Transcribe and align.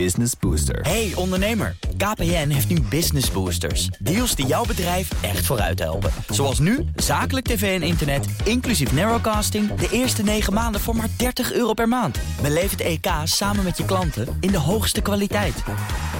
Business 0.00 0.32
Booster. 0.40 0.80
Hey 0.80 1.12
ondernemer, 1.14 1.76
KPN 1.96 2.48
heeft 2.48 2.68
nu 2.68 2.80
Business 2.80 3.30
Boosters. 3.30 3.86
Deals 3.86 4.34
die 4.34 4.46
jouw 4.46 4.64
bedrijf 4.64 5.22
echt 5.22 5.46
vooruit 5.46 5.78
helpen. 5.78 6.10
Zoals 6.28 6.58
nu, 6.58 6.84
zakelijk 6.96 7.46
tv 7.46 7.80
en 7.80 7.86
internet, 7.86 8.26
inclusief 8.44 8.92
narrowcasting... 8.92 9.74
de 9.74 9.88
eerste 9.90 10.22
9 10.22 10.52
maanden 10.52 10.80
voor 10.80 10.96
maar 10.96 11.08
30 11.16 11.52
euro 11.52 11.72
per 11.72 11.88
maand. 11.88 12.18
Beleef 12.42 12.70
het 12.70 12.80
EK 12.80 13.06
samen 13.24 13.64
met 13.64 13.76
je 13.76 13.84
klanten 13.84 14.36
in 14.40 14.50
de 14.50 14.58
hoogste 14.58 15.00
kwaliteit. 15.00 15.62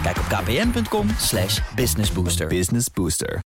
Kijk 0.03 0.19
op 0.19 0.25
kpn.com 0.25 1.09
slash 1.19 1.61
businessbooster. 1.75 2.47
Business 2.47 2.87
Booster. 2.93 3.39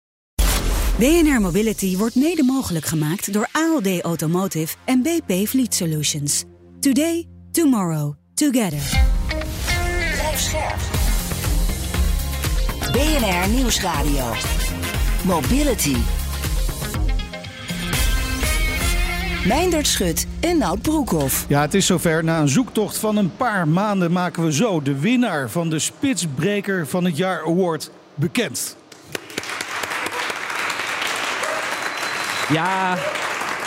BNR 0.99 1.41
Mobility 1.41 1.97
wordt 1.97 2.15
mede 2.15 2.43
mogelijk 2.43 2.85
gemaakt 2.85 3.33
door 3.33 3.49
ALD 3.53 4.01
Automotive 4.01 4.77
en 4.85 5.03
BP 5.03 5.49
Fleet 5.49 5.75
Solutions. 5.75 6.45
Today, 6.81 7.29
tomorrow, 7.51 8.15
together. 8.35 9.06
BNR 12.97 13.49
Nieuwsradio. 13.49 14.25
Mobility. 15.25 15.97
Meindert 19.47 19.87
Schut 19.87 20.27
en 20.41 20.59
Nout 20.59 20.83
Broekhoff. 20.83 21.45
Ja, 21.49 21.61
het 21.61 21.75
is 21.75 21.87
zover. 21.87 22.25
Na 22.25 22.41
een 22.41 22.49
zoektocht 22.49 22.99
van 22.99 23.17
een 23.17 23.37
paar 23.37 23.69
maanden 23.69 24.13
maken 24.13 24.45
we 24.45 24.53
zo 24.53 24.83
de 24.83 24.99
winnaar 24.99 25.51
van 25.51 25.71
de 25.71 25.79
Spitsbreker 25.79 26.87
van 26.87 27.05
het 27.05 27.17
Jaar 27.17 27.45
Award 27.47 27.91
bekend. 28.15 28.77
Ja, 32.49 32.97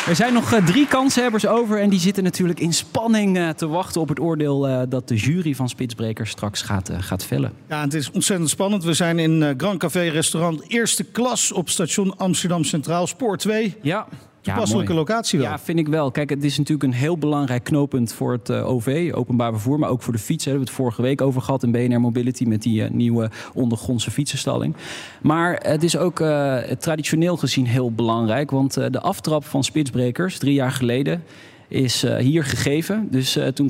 er 0.08 0.16
zijn 0.16 0.34
nog 0.34 0.54
eh, 0.54 0.66
drie 0.66 0.88
kanshebbers 0.88 1.48
over. 1.48 1.82
En 1.82 1.90
die 1.90 2.00
zitten 2.00 2.24
natuurlijk 2.24 2.60
in 2.60 2.74
spanning 2.74 3.38
eh, 3.38 3.50
te 3.50 3.68
wachten 3.68 4.02
op 4.02 4.10
het 4.10 4.20
oordeel 4.20 4.68
eh, 4.68 4.82
dat 4.90 5.08
de 5.08 5.16
jury 5.16 5.56
van 5.56 5.70
Spitsbrekers 5.70 6.30
straks 6.30 6.62
gaat, 6.62 6.92
gaat 7.00 7.24
vellen. 7.24 7.54
Ja, 7.70 7.82
het 7.82 7.94
is 7.94 8.12
ontzettend 8.12 8.50
spannend. 8.50 8.84
We 8.84 8.94
zijn 8.94 9.20
in 9.20 9.54
Grand 9.58 9.80
Café 9.80 10.10
Restaurant 10.10 10.64
Eerste 10.68 11.04
Klas 11.04 11.52
op 11.52 11.70
station 11.70 12.18
Amsterdam 12.18 12.64
Centraal, 12.64 13.08
spoor 13.08 13.38
2. 13.38 13.76
Ja. 13.82 14.08
Toepasselijke 14.42 14.94
mooi. 14.94 15.06
locatie 15.06 15.40
wel. 15.40 15.48
Ja, 15.48 15.60
vind 15.60 15.80
ik 15.80 15.88
wel. 15.88 16.12
Kijk, 16.12 16.30
het 16.30 16.44
is 16.44 16.58
natuurlijk 16.58 16.94
een 16.94 17.00
heel 17.00 17.18
belangrijk 17.18 17.64
knooppunt 17.64 18.14
voor 18.14 18.32
het 18.32 18.50
eh, 18.50 18.70
OV, 18.70 19.12
openbaar 19.14 19.52
vervoer, 19.52 19.80
maar 19.80 19.90
ook 19.90 20.02
voor 20.02 20.14
de 20.14 20.20
fiets. 20.20 20.44
Daar 20.44 20.54
hebben 20.54 20.66
we 20.66 20.72
het 20.72 20.82
vorige 20.82 21.02
week 21.02 21.22
over 21.22 21.42
gehad 21.42 21.64
in 21.64 21.72
BNR 21.72 22.02
Mobility 22.02 22.44
met 22.44 22.62
die 22.62 22.84
eh, 22.84 22.90
nieuwe 22.90 23.30
ondergrondse 23.54 24.12
fietsenstalling. 24.12 24.76
Maar 25.22 25.60
het 25.64 25.84
is 25.84 25.98
ook 25.98 26.20
eh, 26.20 26.58
traditioneel 26.58 27.38
gezien 27.38 27.66
heel 27.66 27.92
belangrijk, 27.92 28.52
want 28.52 28.78
eh, 28.78 28.86
de 28.90 29.00
aftrap 29.00 29.46
van 29.46 29.64
Spitsbrekers 29.64 30.38
drie 30.38 30.54
jaar 30.54 30.72
geleden 30.72 31.24
is 31.70 32.04
eh, 32.04 32.16
hier 32.16 32.44
gegeven. 32.44 33.08
Dus 33.12 33.36
eh, 33.36 33.48
toen 33.48 33.68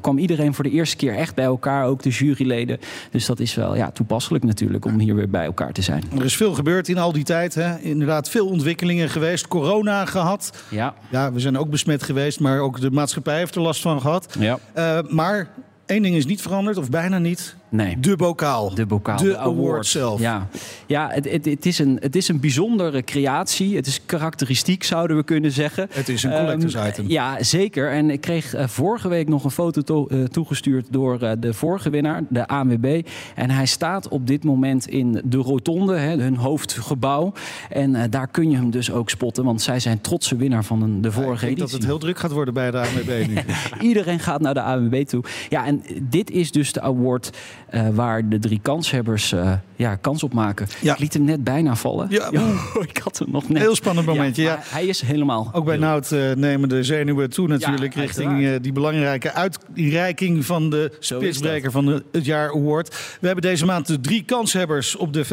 kwam, 0.00 0.18
iedereen 0.18 0.54
voor 0.54 0.64
de 0.64 0.70
eerste 0.70 0.96
keer 0.96 1.14
echt 1.14 1.34
bij 1.34 1.44
elkaar, 1.44 1.86
ook 1.86 2.02
de 2.02 2.08
juryleden. 2.10 2.78
Dus 3.10 3.26
dat 3.26 3.40
is 3.40 3.54
wel 3.54 3.76
ja, 3.76 3.90
toepasselijk 3.90 4.44
natuurlijk 4.44 4.84
om 4.84 4.98
hier 4.98 5.14
weer 5.14 5.30
bij 5.30 5.44
elkaar 5.44 5.72
te 5.72 5.82
zijn. 5.82 6.04
Er 6.18 6.24
is 6.24 6.36
veel 6.36 6.54
gebeurd 6.54 6.88
in 6.88 6.98
al 6.98 7.12
die 7.12 7.24
tijd. 7.24 7.54
Hè. 7.54 7.78
Inderdaad, 7.78 8.30
veel 8.30 8.46
ontwikkelingen 8.46 9.08
geweest. 9.08 9.48
Corona 9.48 10.04
gehad. 10.04 10.64
Ja, 10.68 10.94
Ja, 11.10 11.32
we 11.32 11.40
zijn 11.40 11.58
ook 11.58 11.70
besmet 11.70 12.02
geweest, 12.02 12.40
maar 12.40 12.60
ook 12.60 12.80
de 12.80 12.90
maatschappij 12.90 13.36
heeft 13.36 13.54
er 13.54 13.60
last 13.60 13.80
van 13.80 14.00
gehad. 14.00 14.36
ja. 14.38 14.58
Eh, 14.72 14.98
maar 15.08 15.48
één 15.86 16.02
ding 16.02 16.16
is 16.16 16.26
niet 16.26 16.42
veranderd, 16.42 16.76
of 16.76 16.90
bijna 16.90 17.18
niet. 17.18 17.56
Nee. 17.70 18.00
De 18.00 18.16
bokaal. 18.16 18.74
De 18.74 18.86
bokaal. 18.86 19.16
De 19.16 19.38
award 19.38 19.86
zelf. 19.86 20.20
Ja, 20.20 20.48
ja 20.86 21.08
het, 21.12 21.30
het, 21.30 21.44
het, 21.44 21.66
is 21.66 21.78
een, 21.78 21.98
het 22.00 22.16
is 22.16 22.28
een 22.28 22.40
bijzondere 22.40 23.02
creatie. 23.02 23.76
Het 23.76 23.86
is 23.86 24.00
karakteristiek, 24.06 24.84
zouden 24.84 25.16
we 25.16 25.22
kunnen 25.22 25.52
zeggen. 25.52 25.88
Het 25.90 26.08
is 26.08 26.22
een 26.22 26.30
collectors 26.30 26.74
Ehm, 26.74 26.88
item. 26.88 27.08
Ja, 27.08 27.42
zeker. 27.42 27.90
En 27.90 28.10
ik 28.10 28.20
kreeg 28.20 28.54
eh, 28.54 28.66
vorige 28.66 29.08
week 29.08 29.28
nog 29.28 29.44
een 29.44 29.50
foto 29.50 29.82
to- 29.82 30.06
eh, 30.06 30.22
toegestuurd 30.24 30.86
door 30.90 31.20
eh, 31.22 31.32
de 31.38 31.54
vorige 31.54 31.90
winnaar, 31.90 32.22
de 32.28 32.46
ANWB. 32.46 33.02
En 33.34 33.50
hij 33.50 33.66
staat 33.66 34.08
op 34.08 34.26
dit 34.26 34.44
moment 34.44 34.88
in 34.88 35.20
de 35.24 35.36
rotonde, 35.38 35.96
hè, 35.96 36.16
hun 36.16 36.36
hoofdgebouw. 36.36 37.32
En 37.70 38.10
daar 38.10 38.28
kun 38.28 38.50
je 38.50 38.56
hem 38.56 38.70
dus 38.70 38.90
ook 38.92 39.10
spotten, 39.10 39.44
want 39.44 39.62
zij 39.62 39.80
zijn 39.80 40.00
trotse 40.00 40.36
winnaar 40.36 40.64
van 40.64 40.82
een, 40.82 41.00
de 41.00 41.08
Ik 41.08 41.14
vorige 41.14 41.44
denk 41.44 41.58
dat 41.58 41.70
het 41.70 41.84
heel 41.84 41.98
druk 41.98 42.18
gaat 42.18 42.32
worden 42.32 42.54
bij 42.54 42.70
de 42.70 42.78
ANWB 42.78 43.26
nu. 43.28 43.36
Iedereen 43.88 44.18
gaat 44.20 44.40
naar 44.40 44.54
de 44.54 44.62
ANWB 44.62 45.02
toe. 45.06 45.24
Ja, 45.48 45.66
en 45.66 45.82
dit 46.02 46.30
is 46.30 46.52
dus 46.52 46.72
de 46.72 46.80
award 46.80 47.30
eh, 47.70 47.88
waar 47.92 48.28
de 48.28 48.38
drie 48.38 48.60
kanshebbers 48.62 49.32
eh, 49.32 49.52
ja, 49.76 49.96
kans 49.96 50.22
op 50.22 50.32
maken. 50.32 50.66
Ja. 50.80 50.92
Ik 50.92 50.98
liet 50.98 51.14
hem 51.14 51.24
net 51.24 51.44
bijna 51.44 51.76
vallen. 51.76 52.06
Ja. 52.10 52.30
Ik 52.88 52.98
had 52.98 53.18
hem 53.18 53.30
nog 53.30 53.48
net. 53.48 53.62
Heel 53.62 53.74
spannend 53.74 54.06
momentje, 54.06 54.42
ja. 54.42 54.58
Hij 54.62 54.86
is 54.86 55.00
helemaal... 55.00 55.50
Ook 55.52 55.64
bij 55.64 55.76
Nout 55.76 56.12
eh, 56.12 56.32
nemen 56.32 56.68
de 56.68 56.82
zenuwen 56.82 57.30
toe 57.30 57.48
natuurlijk 57.48 57.94
richting 57.94 58.56
die 58.56 58.72
belangrijke 58.72 59.32
uitreiking 59.32 60.44
van 60.44 60.70
de 60.70 60.96
Spitsbreker 60.98 61.70
van 61.70 61.86
de, 61.86 62.04
het 62.12 62.24
jaar 62.24 62.48
award. 62.48 62.88
We 63.20 63.26
hebben 63.26 63.44
deze 63.44 63.64
maand 63.64 63.86
de 63.86 64.00
drie 64.00 64.24
kanshebbers 64.24 64.96
op 64.96 65.12
de 65.12 65.24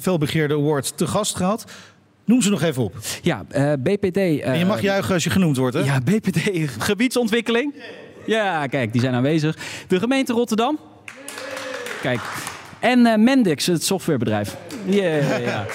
felbegeerde 0.00 0.54
award 0.54 0.96
te 0.96 1.06
gast 1.06 1.36
gehad. 1.36 1.64
Noem 2.24 2.42
ze 2.42 2.50
nog 2.50 2.62
even 2.62 2.82
op. 2.82 2.94
Ja, 3.22 3.44
BPD... 3.78 4.16
En 4.16 4.58
je 4.58 4.64
mag 4.64 4.80
juichen 4.80 5.14
als 5.14 5.24
je 5.24 5.30
genoemd 5.30 5.56
wordt, 5.56 5.76
hè? 5.76 5.82
Ja, 5.82 6.00
BPD 6.00 6.50
gebiedsontwikkeling. 6.88 7.74
Ja, 8.26 8.66
kijk, 8.66 8.92
die 8.92 9.00
zijn 9.00 9.14
aanwezig. 9.14 9.56
De 9.88 9.98
gemeente 9.98 10.32
Rotterdam. 10.32 10.78
Kijk. 12.00 12.20
En 12.78 13.06
eh, 13.06 13.18
Mendix, 13.18 13.66
het 13.66 13.84
softwarebedrijf. 13.84 14.56
Ja, 14.84 15.04
ja, 15.38 15.66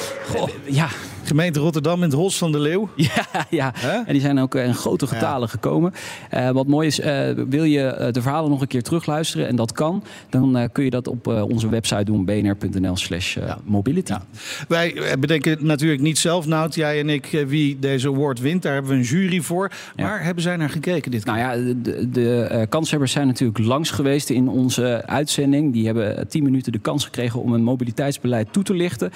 ja. 0.66 0.88
Gemeente 1.25 1.59
Rotterdam 1.59 1.97
in 1.97 2.09
het 2.09 2.13
Hos 2.13 2.38
van 2.38 2.52
de 2.52 2.59
Leeuw. 2.59 2.90
Ja, 3.06 3.46
ja. 3.50 3.74
En 4.06 4.13
die 4.13 4.22
zijn 4.22 4.40
ook 4.40 4.56
in 4.56 4.74
grote 4.74 5.08
getalen 5.08 5.50
gekomen. 5.50 5.94
Eh, 6.30 6.50
wat 6.50 6.68
mooi 6.68 6.88
is, 6.88 7.00
eh, 7.00 7.30
wil 7.50 7.63
je 7.63 7.81
eh, 7.81 8.13
de 8.13 8.22
verhalen 8.22 8.50
nog 8.50 8.62
een 8.62 8.68
keer 8.68 8.84
terugluisteren, 8.84 9.47
en 9.47 9.56
dat 9.56 9.72
kan, 9.72 10.03
dan 10.30 10.69
kun 10.72 10.84
je 10.84 10.90
dat 10.90 11.08
op 11.08 11.28
onze 11.28 11.69
website 11.69 12.03
doen, 12.03 12.25
bnr.nl 12.25 12.97
slash 12.97 13.38
eh, 13.38 13.56
mobility. 13.63 14.12
Ja. 14.12 14.25
Wij 14.68 15.16
bedenken 15.19 15.58
natuurlijk 15.59 16.02
niet 16.02 16.18
zelf, 16.18 16.46
Nout, 16.46 16.75
jij 16.75 17.00
en 17.00 17.09
ik, 17.09 17.44
wie 17.47 17.80
deze 17.80 18.07
award 18.07 18.40
wint. 18.40 18.62
Daar 18.62 18.74
hebben 18.74 18.92
we 18.92 18.97
een 18.97 19.03
jury 19.03 19.42
voor. 19.42 19.72
Maar 19.96 20.24
hebben 20.24 20.44
zij 20.44 20.56
naar 20.56 20.69
gekeken 20.69 21.12
dit 21.12 21.24
keer? 21.24 21.34
Nou 21.34 21.59
ja, 21.59 21.74
de, 21.81 22.09
de 22.09 22.66
kanshebbers 22.69 23.12
zijn 23.12 23.28
natuurlijk 23.28 23.59
langs 23.59 23.92
geweest 23.92 24.30
in 24.30 24.50
onze 24.50 25.03
uitzending. 25.06 25.74
Die 25.74 25.86
hebben 25.86 26.28
tien 26.28 26.44
minuten 26.44 26.72
de 26.72 26.80
kans 26.80 27.03
gekregen 27.03 27.42
om 27.42 27.53
een 27.53 27.63
mobiliteitsbeleid 27.63 28.53
toe 28.53 28.63
te 28.63 28.74
lichten. 28.74 29.12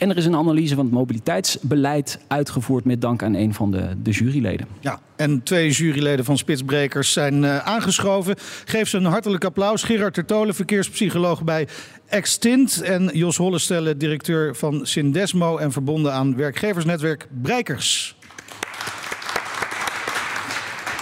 En 0.00 0.10
er 0.10 0.16
is 0.16 0.24
een 0.24 0.36
analyse 0.36 0.74
van 0.74 0.84
het 0.84 0.94
mobiliteitsbeleid 0.94 2.18
uitgevoerd 2.28 2.84
met 2.84 3.00
dank 3.00 3.22
aan 3.22 3.34
een 3.34 3.54
van 3.54 3.70
de, 3.70 3.88
de 4.02 4.10
juryleden. 4.10 4.66
Ja, 4.80 5.00
en 5.16 5.42
twee 5.42 5.70
juryleden 5.70 6.24
van 6.24 6.38
Spitsbrekers 6.38 7.12
zijn 7.12 7.44
eh, 7.44 7.58
aangeschoven. 7.58 8.34
Geef 8.64 8.88
ze 8.88 8.96
een 8.96 9.04
hartelijk 9.04 9.44
applaus. 9.44 9.82
Gerard 9.82 10.14
Tertolen, 10.14 10.54
verkeerspsycholoog 10.54 11.44
bij 11.44 11.68
Extint. 12.06 12.82
En 12.82 13.10
Jos 13.12 13.36
Hollestelle, 13.36 13.96
directeur 13.96 14.56
van 14.56 14.86
Sindesmo 14.86 15.56
en 15.56 15.72
verbonden 15.72 16.12
aan 16.12 16.36
werkgeversnetwerk 16.36 17.26
Breikers. 17.42 18.16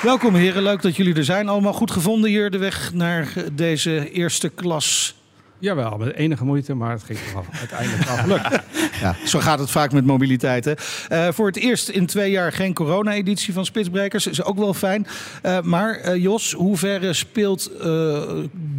Welkom 0.03 0.35
heren, 0.35 0.63
leuk 0.63 0.83
dat 0.83 0.97
jullie 0.97 1.15
er 1.15 1.25
zijn. 1.25 1.49
Allemaal 1.49 1.73
goed 1.73 1.91
gevonden 1.91 2.31
hier 2.31 2.51
de 2.51 2.59
weg 2.59 2.95
naar 2.95 3.33
deze 3.53 4.11
eerste 4.11 4.49
klas. 4.49 5.17
Jawel, 5.59 5.97
met 5.99 6.15
enige 6.15 6.45
moeite, 6.45 6.75
maar 6.75 6.91
het 6.91 7.03
ging 7.03 7.19
toch 7.19 7.45
uiteindelijk 7.59 8.05
wel 8.05 8.17
gelukt. 8.17 8.59
Ja, 9.01 9.17
zo 9.25 9.39
gaat 9.39 9.59
het 9.59 9.71
vaak 9.71 9.93
met 9.93 10.07
mobiliteit. 10.07 10.65
Hè? 10.65 10.73
Eh, 11.09 11.33
voor 11.33 11.47
het 11.47 11.57
eerst 11.57 11.89
in 11.89 12.07
twee 12.07 12.31
jaar 12.31 12.53
geen 12.53 12.75
corona-editie 12.75 13.53
van 13.53 13.65
Spitsbrekers. 13.65 14.27
Is 14.27 14.45
ook 14.45 14.57
wel 14.57 14.75
fijn. 14.75 15.07
Eh, 15.43 15.61
maar 15.61 15.95
eh, 15.95 16.23
Jos, 16.23 16.53
hoe 16.53 16.77
ver 16.77 17.15
speelt 17.15 17.71
eh, 17.73 17.85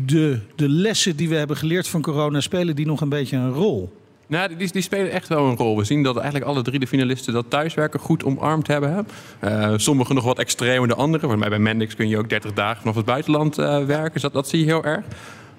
de, 0.06 0.40
de 0.56 0.70
lessen 0.70 1.16
die 1.16 1.30
we 1.30 1.36
hebben 1.36 1.58
geleerd 1.58 1.88
van 1.88 2.02
corona... 2.02 2.42
spelen 2.42 2.76
die 2.76 2.86
nog 2.86 3.02
een 3.02 3.10
beetje 3.10 3.38
een 3.38 3.52
rol? 3.52 3.92
Nou, 4.30 4.56
die, 4.56 4.72
die 4.72 4.82
spelen 4.82 5.12
echt 5.12 5.28
wel 5.28 5.48
een 5.48 5.56
rol. 5.56 5.78
We 5.78 5.84
zien 5.84 6.04
dat 6.04 6.16
eigenlijk 6.16 6.46
alle 6.46 6.62
drie 6.62 6.80
de 6.80 6.88
finalisten 6.88 7.34
dat 7.34 7.46
thuiswerken 7.50 8.00
goed 8.00 8.24
omarmd 8.24 8.68
hebben. 8.68 9.08
Eh, 9.40 9.74
sommigen 9.76 10.16
nog 10.16 10.24
wat 10.24 10.40
extremer 10.40 10.88
dan 10.88 10.98
anderen. 10.98 11.30
Want 11.30 11.50
bij 11.50 11.60
Mendix 11.60 11.96
kun 11.96 12.08
je 12.08 12.18
ook 12.18 12.30
30 12.30 12.54
dagen 12.54 12.80
vanaf 12.80 12.96
het 12.96 13.06
buitenland 13.06 13.58
eh, 13.58 13.86
werken. 13.86 14.14
Dus 14.14 14.22
dat, 14.22 14.34
dat 14.34 14.48
zie 14.48 14.60
je 14.60 14.66
heel 14.66 14.84
erg. 14.84 15.06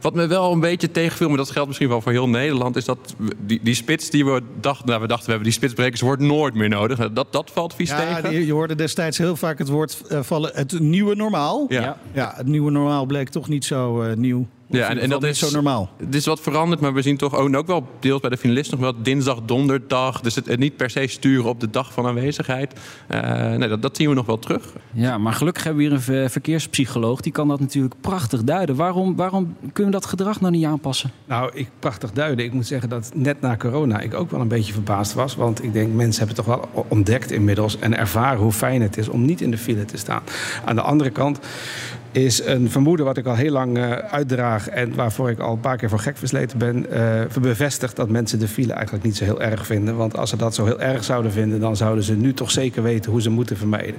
Wat 0.00 0.14
me 0.14 0.26
wel 0.26 0.52
een 0.52 0.60
beetje 0.60 0.90
tegenviel, 0.90 1.28
maar 1.28 1.36
dat 1.36 1.50
geldt 1.50 1.66
misschien 1.68 1.88
wel 1.88 2.00
voor 2.00 2.12
heel 2.12 2.28
Nederland, 2.28 2.76
is 2.76 2.84
dat 2.84 3.14
die, 3.38 3.60
die 3.62 3.74
spits 3.74 4.10
die 4.10 4.24
we 4.24 4.42
dachten, 4.60 4.86
nou, 4.86 5.00
we 5.00 5.06
dachten 5.06 5.24
we 5.26 5.30
hebben 5.32 5.48
die 5.50 5.58
spitsbrekers, 5.58 6.00
wordt 6.00 6.22
nooit 6.22 6.54
meer 6.54 6.68
nodig. 6.68 6.98
Nou, 6.98 7.12
Dat, 7.12 7.32
dat 7.32 7.50
valt 7.52 7.74
vies 7.74 7.90
Ja, 7.90 7.96
tegen. 8.14 8.30
die- 8.30 8.46
je 8.46 8.52
hoorde 8.52 8.74
destijds 8.74 9.18
heel 9.18 9.36
vaak 9.36 9.58
het 9.58 9.68
woord 9.68 10.02
eh, 10.08 10.18
vallen. 10.22 10.50
Het 10.54 10.78
nieuwe 10.80 11.14
normaal. 11.14 11.66
Ja. 11.68 11.96
Ja, 12.12 12.32
het 12.36 12.46
nieuwe 12.46 12.70
normaal 12.70 13.06
bleek 13.06 13.28
toch 13.28 13.48
niet 13.48 13.64
zo 13.64 14.02
eh, 14.02 14.16
nieuw. 14.16 14.46
Ja, 14.70 14.88
en, 14.88 14.98
en 14.98 15.10
dat 15.10 15.22
is 15.22 15.38
zo 15.38 15.50
normaal. 15.50 15.90
Het 15.96 16.14
is 16.14 16.26
wat 16.26 16.40
veranderd, 16.40 16.80
maar 16.80 16.94
we 16.94 17.02
zien 17.02 17.16
toch 17.16 17.34
ook, 17.34 17.56
ook 17.56 17.66
wel 17.66 17.88
deels 18.00 18.20
bij 18.20 18.30
de 18.30 18.36
finalisten 18.36 18.80
nog 18.80 18.92
wel 18.92 19.02
dinsdag, 19.02 19.38
donderdag. 19.44 20.20
Dus 20.20 20.34
het, 20.34 20.46
het 20.46 20.58
niet 20.58 20.76
per 20.76 20.90
se 20.90 21.06
sturen 21.06 21.44
op 21.48 21.60
de 21.60 21.70
dag 21.70 21.92
van 21.92 22.06
aanwezigheid. 22.06 22.72
Eh, 23.06 23.20
nee, 23.54 23.68
dat, 23.68 23.82
dat 23.82 23.96
zien 23.96 24.08
we 24.08 24.14
nog 24.14 24.26
wel 24.26 24.38
terug. 24.38 24.72
Ja, 24.92 25.18
maar 25.18 25.32
gelukkig 25.32 25.64
hebben 25.64 25.82
we 25.82 25.88
hier 25.88 25.98
een 25.98 26.02
ver- 26.04 26.30
verkeerspsycholoog. 26.30 27.20
Die 27.20 27.32
kan 27.32 27.48
dat 27.48 27.60
natuurlijk 27.60 27.94
prachtig 28.00 28.44
duiden. 28.44 28.76
Waarom, 28.76 29.16
waarom 29.16 29.56
kunnen 29.72 29.92
we 29.92 29.98
dat 29.98 30.06
gedrag 30.06 30.40
nou 30.40 30.52
niet 30.52 30.64
aanpassen? 30.64 31.10
Nou, 31.24 31.50
ik 31.54 31.68
prachtig 31.78 32.12
duiden. 32.12 32.44
Ik 32.44 32.52
moet 32.52 32.66
zeggen 32.66 32.88
dat 32.88 33.10
net 33.14 33.40
na 33.40 33.56
corona 33.56 34.00
ik 34.00 34.14
ook 34.14 34.30
wel 34.30 34.40
een 34.40 34.48
beetje 34.48 34.72
verbaasd 34.72 35.14
was. 35.14 35.36
Want 35.36 35.62
ik 35.64 35.72
denk, 35.72 35.94
mensen 35.94 36.26
hebben 36.26 36.44
toch 36.44 36.56
wel 36.56 36.84
ontdekt 36.88 37.30
inmiddels 37.30 37.78
en 37.78 37.96
ervaren 37.96 38.40
hoe 38.40 38.52
fijn 38.52 38.82
het 38.82 38.96
is 38.96 39.08
om 39.08 39.24
niet 39.24 39.40
in 39.40 39.50
de 39.50 39.58
file 39.58 39.84
te 39.84 39.96
staan. 39.96 40.22
Aan 40.64 40.74
de 40.74 40.82
andere 40.82 41.10
kant, 41.10 41.38
is 42.12 42.44
een 42.44 42.70
vermoeden 42.70 43.06
wat 43.06 43.16
ik 43.16 43.26
al 43.26 43.34
heel 43.34 43.52
lang 43.52 43.78
uh, 43.78 43.90
uitdraag 43.90 44.68
en 44.68 44.94
waarvoor 44.94 45.30
ik 45.30 45.38
al 45.38 45.52
een 45.52 45.60
paar 45.60 45.76
keer 45.76 45.88
voor 45.88 45.98
gek 45.98 46.16
versleten 46.16 46.58
ben, 46.58 46.86
uh, 46.92 47.42
bevestigd 47.42 47.96
dat 47.96 48.08
mensen 48.08 48.38
de 48.38 48.48
file 48.48 48.72
eigenlijk 48.72 49.04
niet 49.04 49.16
zo 49.16 49.24
heel 49.24 49.42
erg 49.42 49.66
vinden. 49.66 49.96
Want 49.96 50.16
als 50.16 50.30
ze 50.30 50.36
dat 50.36 50.54
zo 50.54 50.64
heel 50.64 50.80
erg 50.80 51.04
zouden 51.04 51.32
vinden, 51.32 51.60
dan 51.60 51.76
zouden 51.76 52.04
ze 52.04 52.14
nu 52.14 52.34
toch 52.34 52.50
zeker 52.50 52.82
weten 52.82 53.10
hoe 53.10 53.22
ze 53.22 53.30
moeten 53.30 53.56
vermijden. 53.56 53.94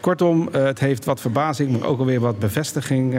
Kortom, 0.00 0.48
uh, 0.54 0.64
het 0.64 0.78
heeft 0.78 1.04
wat 1.04 1.20
verbazing, 1.20 1.70
maar 1.70 1.88
ook 1.88 1.98
alweer 1.98 2.20
wat 2.20 2.38
bevestiging 2.38 3.18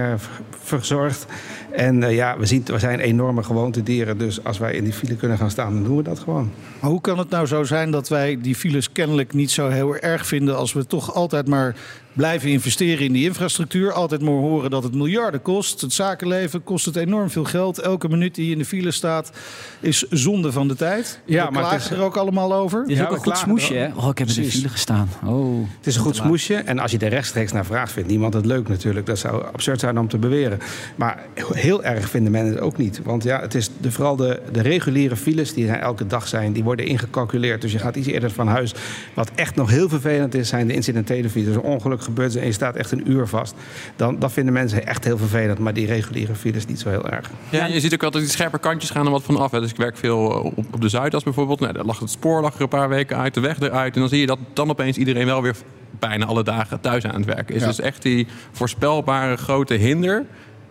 verzorgd. 0.63 1.25
En 1.71 2.11
ja, 2.11 2.37
we, 2.37 2.45
zien, 2.45 2.63
we 2.65 2.79
zijn 2.79 2.99
enorme 2.99 3.43
gewoontedieren, 3.43 4.17
dus 4.17 4.43
als 4.43 4.57
wij 4.57 4.73
in 4.73 4.83
die 4.83 4.93
file 4.93 5.15
kunnen 5.15 5.37
gaan 5.37 5.51
staan, 5.51 5.73
dan 5.73 5.83
doen 5.83 5.97
we 5.97 6.03
dat 6.03 6.19
gewoon. 6.19 6.51
Maar 6.79 6.89
hoe 6.89 7.01
kan 7.01 7.17
het 7.17 7.29
nou 7.29 7.45
zo 7.45 7.63
zijn 7.63 7.91
dat 7.91 8.07
wij 8.07 8.39
die 8.41 8.55
files 8.55 8.91
kennelijk 8.91 9.33
niet 9.33 9.51
zo 9.51 9.69
heel 9.69 9.95
erg 9.95 10.25
vinden 10.25 10.57
als 10.57 10.73
we 10.73 10.85
toch 10.85 11.13
altijd 11.13 11.47
maar 11.47 11.75
blijven 12.15 12.49
investeren 12.49 13.05
in 13.05 13.13
die 13.13 13.25
infrastructuur. 13.25 13.91
Altijd 13.91 14.21
maar 14.21 14.33
horen 14.33 14.69
dat 14.69 14.83
het 14.83 14.93
miljarden 14.93 15.41
kost. 15.41 15.81
Het 15.81 15.93
zakenleven 15.93 16.63
kost 16.63 16.85
het 16.85 16.95
enorm 16.95 17.29
veel 17.29 17.43
geld. 17.43 17.79
Elke 17.79 18.09
minuut 18.09 18.35
die 18.35 18.51
in 18.51 18.57
de 18.57 18.65
file 18.65 18.91
staat 18.91 19.31
is 19.79 20.05
zonde 20.09 20.51
van 20.51 20.67
de 20.67 20.75
tijd. 20.75 21.19
Ja, 21.25 21.45
We 21.45 21.51
maar 21.51 21.71
het 21.71 21.81
is 21.81 21.89
er 21.89 22.01
ook 22.01 22.17
allemaal 22.17 22.53
over. 22.53 22.79
Het 22.81 22.89
is 22.89 23.01
ook 23.01 23.11
een 23.11 23.17
goed 23.17 23.37
smoesje, 23.37 23.73
hè? 23.73 23.87
Oh, 23.95 24.09
ik 24.09 24.17
heb 24.17 24.27
in 24.27 24.33
de 24.33 24.49
file 24.49 24.69
gestaan. 24.69 25.09
Oh, 25.25 25.67
het 25.77 25.87
is 25.87 25.95
een 25.95 26.01
goed 26.01 26.15
smoesje. 26.15 26.55
En 26.55 26.79
als 26.79 26.91
je 26.91 26.97
er 26.97 27.09
rechtstreeks 27.09 27.51
naar 27.51 27.65
vraagt, 27.65 27.91
vindt 27.91 28.09
niemand 28.09 28.33
het 28.33 28.45
leuk 28.45 28.67
natuurlijk. 28.67 29.05
Dat 29.05 29.19
zou 29.19 29.45
absurd 29.53 29.79
zijn 29.79 29.99
om 29.99 30.07
te 30.07 30.17
beweren. 30.17 30.59
Maar 30.95 31.23
heel 31.53 31.83
erg 31.83 32.09
vinden 32.09 32.31
mensen 32.31 32.53
het 32.53 32.63
ook 32.63 32.77
niet. 32.77 33.01
Want 33.03 33.23
ja, 33.23 33.39
het 33.41 33.55
is 33.55 33.69
de, 33.81 33.91
vooral 33.91 34.15
de, 34.15 34.41
de 34.51 34.61
reguliere 34.61 35.15
files 35.15 35.53
die 35.53 35.67
er 35.67 35.79
elke 35.79 36.07
dag 36.07 36.27
zijn, 36.27 36.53
die 36.53 36.63
worden 36.63 36.85
ingecalculeerd. 36.85 37.61
Dus 37.61 37.71
je 37.71 37.79
gaat 37.79 37.95
iets 37.95 38.07
eerder 38.07 38.31
van 38.31 38.47
huis. 38.47 38.73
Wat 39.13 39.31
echt 39.35 39.55
nog 39.55 39.69
heel 39.69 39.89
vervelend 39.89 40.35
is, 40.35 40.49
zijn 40.49 40.67
de 40.67 40.73
incidentele 40.73 41.29
files. 41.29 41.55
Een 41.55 41.61
ongeluk 41.61 42.01
gebeurt 42.05 42.35
en 42.35 42.45
je 42.45 42.51
staat 42.51 42.75
echt 42.75 42.91
een 42.91 43.11
uur 43.11 43.27
vast. 43.27 43.55
Dan, 43.95 44.19
dat 44.19 44.31
vinden 44.31 44.53
mensen 44.53 44.87
echt 44.87 45.03
heel 45.03 45.17
vervelend. 45.17 45.59
Maar 45.59 45.73
die 45.73 45.87
reguliere 45.87 46.35
files 46.35 46.65
niet 46.65 46.79
zo 46.79 46.89
heel 46.89 47.09
erg. 47.09 47.29
Ja, 47.49 47.65
je 47.65 47.79
ziet 47.79 47.93
ook 47.93 48.03
altijd 48.03 48.23
die 48.23 48.31
scherpe 48.31 48.59
kantjes 48.59 48.89
gaan 48.89 49.05
er 49.05 49.11
wat 49.11 49.23
van 49.23 49.37
af. 49.37 49.51
Hè. 49.51 49.59
Dus 49.59 49.69
ik 49.69 49.77
werk 49.77 49.97
veel 49.97 50.19
op, 50.19 50.65
op 50.73 50.81
de 50.81 50.89
Zuidas 50.89 51.23
bijvoorbeeld. 51.23 51.59
Nou, 51.59 51.73
daar 51.73 51.85
lag 51.85 51.99
het 51.99 52.09
spoor 52.09 52.41
lag 52.41 52.55
er 52.55 52.61
een 52.61 52.67
paar 52.67 52.89
weken 52.89 53.17
uit, 53.17 53.33
de 53.33 53.39
weg 53.39 53.59
eruit. 53.59 53.93
En 53.93 53.99
dan 53.99 54.09
zie 54.09 54.19
je 54.19 54.25
dat 54.25 54.39
dan 54.53 54.69
opeens 54.69 54.97
iedereen 54.97 55.25
wel 55.25 55.41
weer 55.41 55.55
bijna 55.99 56.25
alle 56.25 56.43
dagen 56.43 56.79
thuis 56.79 57.05
aan 57.05 57.15
het 57.15 57.25
werken 57.25 57.55
is. 57.55 57.63
Dus 57.63 57.79
echt 57.79 58.01
die 58.01 58.27
voorspelbare 58.51 59.35
grote 59.35 59.73
hinder 59.73 60.25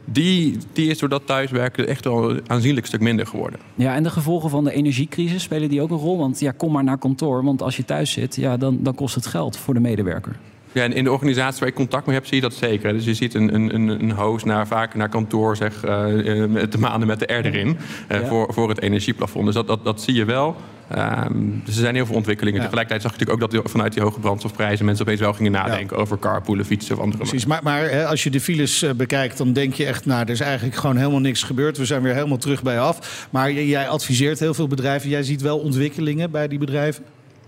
die, 0.04 0.58
die 0.72 0.90
is 0.90 0.98
door 0.98 1.08
dat 1.08 1.26
thuiswerken 1.26 1.88
echt 1.88 2.04
wel 2.04 2.30
een 2.30 2.42
aanzienlijk 2.46 2.86
stuk 2.86 3.00
minder 3.00 3.26
geworden. 3.26 3.60
Ja, 3.74 3.94
en 3.94 4.02
de 4.02 4.10
gevolgen 4.10 4.50
van 4.50 4.64
de 4.64 4.72
energiecrisis 4.72 5.42
spelen 5.42 5.68
die 5.68 5.82
ook 5.82 5.90
een 5.90 5.96
rol? 5.96 6.18
Want 6.18 6.40
ja, 6.40 6.50
kom 6.50 6.72
maar 6.72 6.84
naar 6.84 6.98
kantoor, 6.98 7.44
want 7.44 7.62
als 7.62 7.76
je 7.76 7.84
thuis 7.84 8.12
zit, 8.12 8.36
ja, 8.36 8.56
dan, 8.56 8.78
dan 8.80 8.94
kost 8.94 9.14
het 9.14 9.26
geld 9.26 9.56
voor 9.56 9.74
de 9.74 9.80
medewerker. 9.80 10.36
Ja, 10.74 10.82
en 10.82 10.92
in 10.92 11.04
de 11.04 11.12
organisatie 11.12 11.60
waar 11.60 11.68
je 11.68 11.74
contact 11.74 12.06
mee 12.06 12.14
hebt, 12.14 12.28
zie 12.28 12.36
je 12.36 12.42
dat 12.42 12.54
zeker. 12.54 12.92
Dus 12.92 13.04
je 13.04 13.14
ziet 13.14 13.34
een, 13.34 13.54
een, 13.54 13.88
een 13.88 14.12
host 14.12 14.44
naar, 14.44 14.66
vaak 14.66 14.94
naar 14.94 15.08
kantoor, 15.08 15.56
zeg, 15.56 15.84
uh, 15.84 15.90
te 16.62 16.78
maanden 16.78 17.08
met 17.08 17.18
de 17.18 17.34
R 17.34 17.44
erin. 17.44 17.78
Uh, 18.12 18.18
voor, 18.28 18.52
voor 18.52 18.68
het 18.68 18.80
energieplafond. 18.80 19.44
Dus 19.46 19.54
dat, 19.54 19.66
dat, 19.66 19.84
dat 19.84 20.02
zie 20.02 20.14
je 20.14 20.24
wel. 20.24 20.56
Um, 20.96 21.62
dus 21.64 21.74
er 21.74 21.80
zijn 21.80 21.94
heel 21.94 22.06
veel 22.06 22.14
ontwikkelingen. 22.14 22.60
Ja. 22.60 22.64
Tegelijkertijd 22.64 23.02
zag 23.02 23.12
je 23.12 23.24
natuurlijk 23.24 23.54
ook 23.54 23.62
dat 23.62 23.70
vanuit 23.70 23.92
die 23.92 24.02
hoge 24.02 24.20
brandstofprijzen 24.20 24.84
mensen 24.84 25.04
opeens 25.04 25.20
wel 25.20 25.32
gingen 25.32 25.52
nadenken 25.52 25.96
ja. 25.96 26.02
over 26.02 26.18
carpoolen, 26.18 26.64
fietsen 26.64 26.94
of 26.94 27.02
andere 27.02 27.22
Precies, 27.22 27.46
maar, 27.46 27.60
maar 27.62 27.90
hè, 27.90 28.06
als 28.06 28.22
je 28.22 28.30
de 28.30 28.40
files 28.40 28.84
bekijkt, 28.96 29.38
dan 29.38 29.52
denk 29.52 29.74
je 29.74 29.86
echt, 29.86 30.06
nou, 30.06 30.22
er 30.22 30.30
is 30.30 30.40
eigenlijk 30.40 30.76
gewoon 30.76 30.96
helemaal 30.96 31.20
niks 31.20 31.42
gebeurd. 31.42 31.78
We 31.78 31.84
zijn 31.84 32.02
weer 32.02 32.14
helemaal 32.14 32.38
terug 32.38 32.62
bij 32.62 32.80
af. 32.80 33.26
Maar 33.30 33.52
jij 33.52 33.88
adviseert 33.88 34.38
heel 34.38 34.54
veel 34.54 34.68
bedrijven. 34.68 35.08
Jij 35.08 35.22
ziet 35.22 35.42
wel 35.42 35.58
ontwikkelingen 35.58 36.30
bij 36.30 36.48
die 36.48 36.58
bedrijven? 36.58 37.04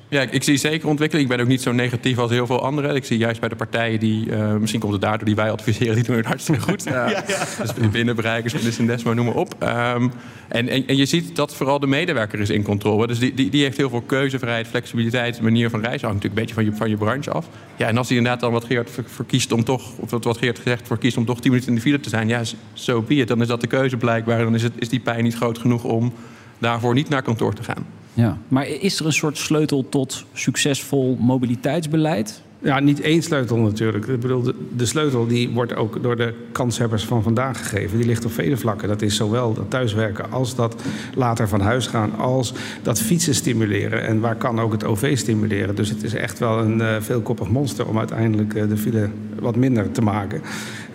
Ja, 0.09 0.23
ik, 0.23 0.33
ik, 0.33 0.43
zie 0.43 0.57
zeker 0.57 0.89
ontwikkeling. 0.89 1.31
Ik 1.31 1.37
ben 1.37 1.45
ook 1.45 1.51
niet 1.51 1.63
zo 1.63 1.73
negatief 1.73 2.19
als 2.19 2.31
heel 2.31 2.47
veel 2.47 2.63
anderen. 2.63 2.95
Ik 2.95 3.05
zie 3.05 3.19
juist 3.19 3.41
bij 3.41 3.49
de 3.49 3.57
partijen 3.57 4.01
die, 4.01 4.27
uh, 4.27 4.55
misschien 4.55 4.81
komt 4.81 4.93
het 4.93 5.03
daardoor 5.03 5.27
die 5.27 5.35
wij 5.35 5.51
adviseren, 5.51 5.95
die 5.95 6.05
doen 6.05 6.17
het 6.17 6.27
hartstikke 6.27 6.61
goed. 6.61 6.85
Ja, 6.85 7.09
ja. 7.09 7.25
Dus 7.61 7.91
binnenbereikers, 7.91 8.77
Desmo, 8.77 9.15
noem 9.15 9.25
maar 9.25 9.35
op. 9.35 9.55
Um, 9.63 10.13
en, 10.49 10.69
en, 10.69 10.87
en, 10.87 10.97
je 10.97 11.07
ziet 11.07 11.37
dat 11.37 11.55
vooral 11.55 11.81
de 11.81 11.87
medewerker 11.87 12.41
is 12.41 12.51
in 12.51 12.63
controle. 12.63 13.07
Dus 13.07 13.19
die, 13.19 13.35
die, 13.35 13.51
die 13.51 13.63
heeft 13.63 13.77
heel 13.77 13.89
veel 13.89 14.01
keuzevrijheid, 14.01 14.67
flexibiliteit, 14.67 15.41
manier 15.41 15.71
van 15.71 15.81
reizen. 15.81 16.09
Hangt 16.09 16.23
natuurlijk 16.23 16.51
een 16.51 16.55
beetje 16.55 16.75
van 16.77 16.89
je, 16.89 16.97
van 16.97 17.09
je 17.09 17.15
branche 17.15 17.31
af. 17.31 17.49
Ja, 17.77 17.87
en 17.87 17.97
als 17.97 18.09
hij 18.09 18.17
inderdaad 18.17 18.41
dan 18.41 18.53
wat 18.53 18.65
Geert 18.65 18.91
verkiest 19.07 19.53
om 19.53 19.65
toch, 19.65 19.99
of 19.99 20.11
wat 20.11 20.39
Geert 20.39 20.59
gezegd 20.59 20.87
verkiest 20.87 21.17
om 21.17 21.25
toch 21.25 21.41
10 21.41 21.51
minuten 21.51 21.71
in 21.71 21.77
de 21.77 21.83
file 21.83 22.01
te 22.01 22.09
zijn, 22.09 22.29
ja, 22.29 22.45
zo 22.45 22.57
so 22.73 23.03
be 23.03 23.15
it. 23.15 23.29
Dan 23.29 23.41
is 23.41 23.47
dat 23.47 23.61
de 23.61 23.67
keuze 23.67 23.97
blijkbaar. 23.97 24.39
Dan 24.39 24.55
is, 24.55 24.63
het, 24.63 24.73
is 24.79 24.89
die 24.89 25.01
pijn 25.01 25.25
niet 25.25 25.37
groot 25.37 25.59
genoeg 25.59 25.85
om 25.85 26.13
daarvoor 26.59 26.95
niet 26.95 27.09
naar 27.09 27.23
kantoor 27.23 27.55
te 27.55 27.63
gaan. 27.63 27.87
Ja, 28.17 28.39
maar 28.49 28.69
is 28.69 29.01
er 29.01 29.07
een 29.07 29.13
soort 29.13 29.39
sleutel 29.39 29.89
tot 29.89 30.25
succesvol 30.33 31.17
mobiliteitsbeleid? 31.21 32.43
Ja, 32.59 32.81
niet 32.81 33.01
één 33.01 33.23
sleutel 33.23 33.57
natuurlijk. 33.57 34.07
Ik 34.07 34.21
bedoel, 34.21 34.53
de, 34.77 34.87
sleutel 34.87 35.27
die 35.27 35.51
wordt 35.51 35.75
ook 35.75 36.03
door 36.03 36.17
de 36.17 36.35
kanshebbers 36.53 37.05
van 37.05 37.23
vandaag 37.23 37.59
gegeven. 37.59 37.99
Die 37.99 38.07
ligt 38.07 38.25
op 38.25 38.33
vele 38.33 38.57
vlakken. 38.57 38.89
Dat 38.89 39.03
is 39.03 39.17
zowel 39.17 39.55
dat 39.55 39.71
thuiswerken 39.71 40.33
als 40.33 40.55
dat 40.55 40.83
later 41.15 41.49
van 41.49 41.61
huis 41.61 41.87
gaan... 41.87 42.15
als 42.15 42.53
dat 42.83 43.01
fietsen 43.01 43.35
stimuleren. 43.35 44.07
En 44.07 44.21
waar 44.21 44.37
kan 44.37 44.61
ook 44.61 44.73
het 44.73 44.85
OV 44.85 45.19
stimuleren. 45.19 45.75
Dus 45.75 45.89
het 45.89 46.03
is 46.03 46.15
echt 46.15 46.39
wel 46.39 46.59
een 46.59 46.79
uh, 46.79 46.97
veelkoppig 47.01 47.49
monster... 47.49 47.87
om 47.87 47.99
uiteindelijk 47.99 48.55
uh, 48.55 48.69
de 48.69 48.77
file 48.77 49.09
wat 49.39 49.57
minder 49.57 49.93
te 49.93 50.03
maken. 50.03 50.41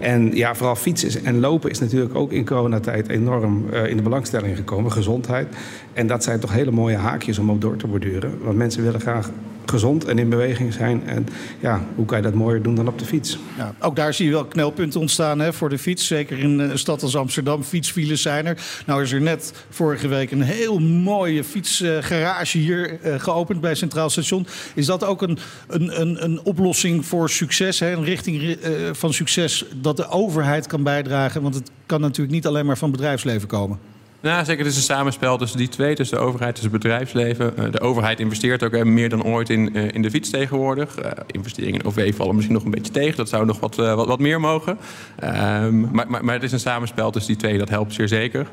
En 0.02 0.36
ja, 0.36 0.56
vooral 0.56 0.76
fietsen 0.76 1.26
en 1.26 1.40
lopen 1.40 1.70
is 1.70 1.80
natuurlijk 1.80 2.16
ook 2.16 2.32
in 2.32 2.46
coronatijd 2.46 3.10
enorm 3.10 3.66
uh, 3.74 3.86
in 3.86 3.98
de 3.98 4.04
belangstelling 4.04 4.56
gekomen. 4.56 4.92
Gezondheid. 4.92 5.48
En 5.94 6.08
dat 6.08 6.24
zijn 6.24 6.40
toch 6.40 6.54
hele 6.54 6.72
mooie 6.72 6.96
haakjes 6.96 7.40
om 7.40 7.50
op 7.50 7.62
door 7.62 7.76
te 7.76 7.88
borduren. 7.88 8.38
Want 8.44 8.58
mensen 8.58 8.84
willen 8.84 9.02
graag 9.02 9.30
gezond 9.72 10.06
en 10.06 10.20
in 10.20 10.30
beweging 10.30 10.74
zijn. 10.74 11.08
En 11.08 11.28
ja, 11.60 11.82
hoe 11.96 12.06
kan 12.06 12.18
je 12.18 12.24
dat 12.24 12.34
mooier 12.34 12.62
doen 12.62 12.76
dan 12.76 12.88
op 12.88 13.00
de 13.00 13.06
fiets? 13.06 13.38
Ja, 13.58 13.74
ook 13.80 13.96
daar 13.96 14.14
zie 14.14 14.26
je 14.26 14.32
wel 14.32 14.46
knelpunten 14.46 15.00
ontstaan 15.00 15.40
hè, 15.40 15.54
voor 15.54 15.70
de 15.70 15.78
fiets. 15.78 16.08
Zeker 16.08 16.40
in 16.40 16.60
een 16.60 16.80
stad 16.80 17.04
als 17.04 17.16
Amsterdam. 17.16 17.64
Fietsfiles 17.64 18.22
zijn 18.22 18.46
er. 18.46 18.58
Nou 18.86 19.02
is 19.02 19.12
er 19.12 19.22
net 19.22 19.54
vorige 19.70 20.08
week 20.08 20.32
een 20.32 20.42
heel 20.42 20.80
mooie 20.80 21.44
fietsgarage 21.44 22.58
hier 22.58 23.00
uh, 23.06 23.20
geopend 23.20 23.62
bij 23.62 23.76
Centraal 23.76 24.10
Station. 24.10 24.48
Is 24.74 24.86
dat 24.86 25.04
ook 25.04 25.22
een, 25.22 25.38
een, 25.68 26.02
een, 26.02 26.24
een 26.24 26.42
oplossing 26.44 27.06
voor 27.06 27.30
succes? 27.30 27.80
Hè? 27.80 27.92
Een 27.92 28.04
richting 28.04 28.42
uh, 28.42 28.58
van 28.92 29.14
succes 29.14 29.66
dat 29.82 29.98
de 29.98 30.08
overheid 30.10 30.68
kan 30.68 30.84
bijdragen? 30.84 31.42
Want 31.42 31.56
het 31.56 31.72
kan 31.86 32.02
natuurlijk 32.02 32.36
niet 32.36 32.48
alleen 32.48 32.66
maar 32.66 32.78
van 32.78 32.92
bedrijfsleven 32.92 33.48
komen. 33.48 33.80
Nou, 34.22 34.46
zeker. 34.46 34.64
Het 34.64 34.72
is 34.72 34.78
een 34.78 34.96
samenspel 34.96 35.38
tussen 35.38 35.58
die 35.58 35.70
twee, 35.70 35.96
tussen 35.96 36.18
de 36.18 36.24
overheid 36.24 36.58
en 36.58 36.64
het 36.64 36.72
bedrijfsleven. 36.72 37.54
Uh, 37.60 37.72
de 37.72 37.80
overheid 37.80 38.20
investeert 38.20 38.64
ook 38.64 38.84
meer 38.84 39.10
dan 39.10 39.24
ooit 39.24 39.50
in, 39.50 39.78
uh, 39.78 39.92
in 39.92 40.02
de 40.02 40.10
fiets 40.10 40.30
tegenwoordig. 40.30 40.96
investeringen 41.28 41.80
in 41.80 41.86
OV 41.86 42.16
vallen 42.16 42.36
misschien 42.36 42.56
nog 42.56 42.66
een 42.66 42.72
beetje 42.72 42.92
tegen. 42.92 43.18
Dat 43.18 43.30
zou 43.30 43.46
nog 43.46 43.60
wat, 43.60 43.76
wat, 43.76 44.08
wat 44.08 44.20
meer 44.20 44.40
mogen. 44.40 44.78
Um, 45.24 45.90
maar, 45.92 46.10
maar, 46.10 46.26
maar, 46.26 46.34
het 46.34 46.44
is 46.44 46.52
een 46.52 46.60
samenspel 46.60 47.12
tussen 47.12 47.32
die 47.32 47.42
twee. 47.42 47.58
Dat 47.58 47.70
helpt 47.70 47.94
zeer 47.94 48.08
zeker. 48.08 48.48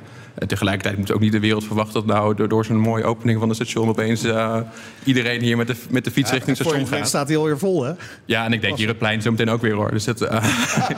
Tegelijkertijd 0.47 0.99
moet 0.99 1.13
ook 1.13 1.21
niet 1.21 1.33
de 1.33 1.41
wereld 1.41 1.65
verwachten 1.65 1.95
dat 1.95 2.07
nou 2.07 2.35
door, 2.35 2.49
door 2.49 2.65
zo'n 2.65 2.81
mooie 2.81 3.05
opening 3.05 3.39
van 3.39 3.49
de 3.49 3.55
station 3.55 3.89
opeens 3.89 4.25
iedereen 5.05 5.41
hier 5.41 5.57
met 5.57 5.67
de, 5.67 5.75
met 5.91 6.05
de 6.05 6.11
fiets 6.11 6.29
ja, 6.29 6.35
richting 6.35 6.59
het 6.59 6.67
station 6.67 6.87
gaat. 6.87 7.09
staat 7.09 7.29
hij 7.29 7.37
alweer 7.37 7.59
vol, 7.59 7.85
hè? 7.85 7.93
Ja, 8.25 8.45
en 8.45 8.53
ik 8.53 8.61
denk 8.61 8.77
hier 8.77 8.89
het 8.89 8.99
plein 8.99 9.23
zo 9.23 9.31
meteen 9.31 9.51
ook 9.51 9.61
weer 9.61 9.75
hoor. 9.75 9.91
Dus 9.91 10.07
het 10.07 10.19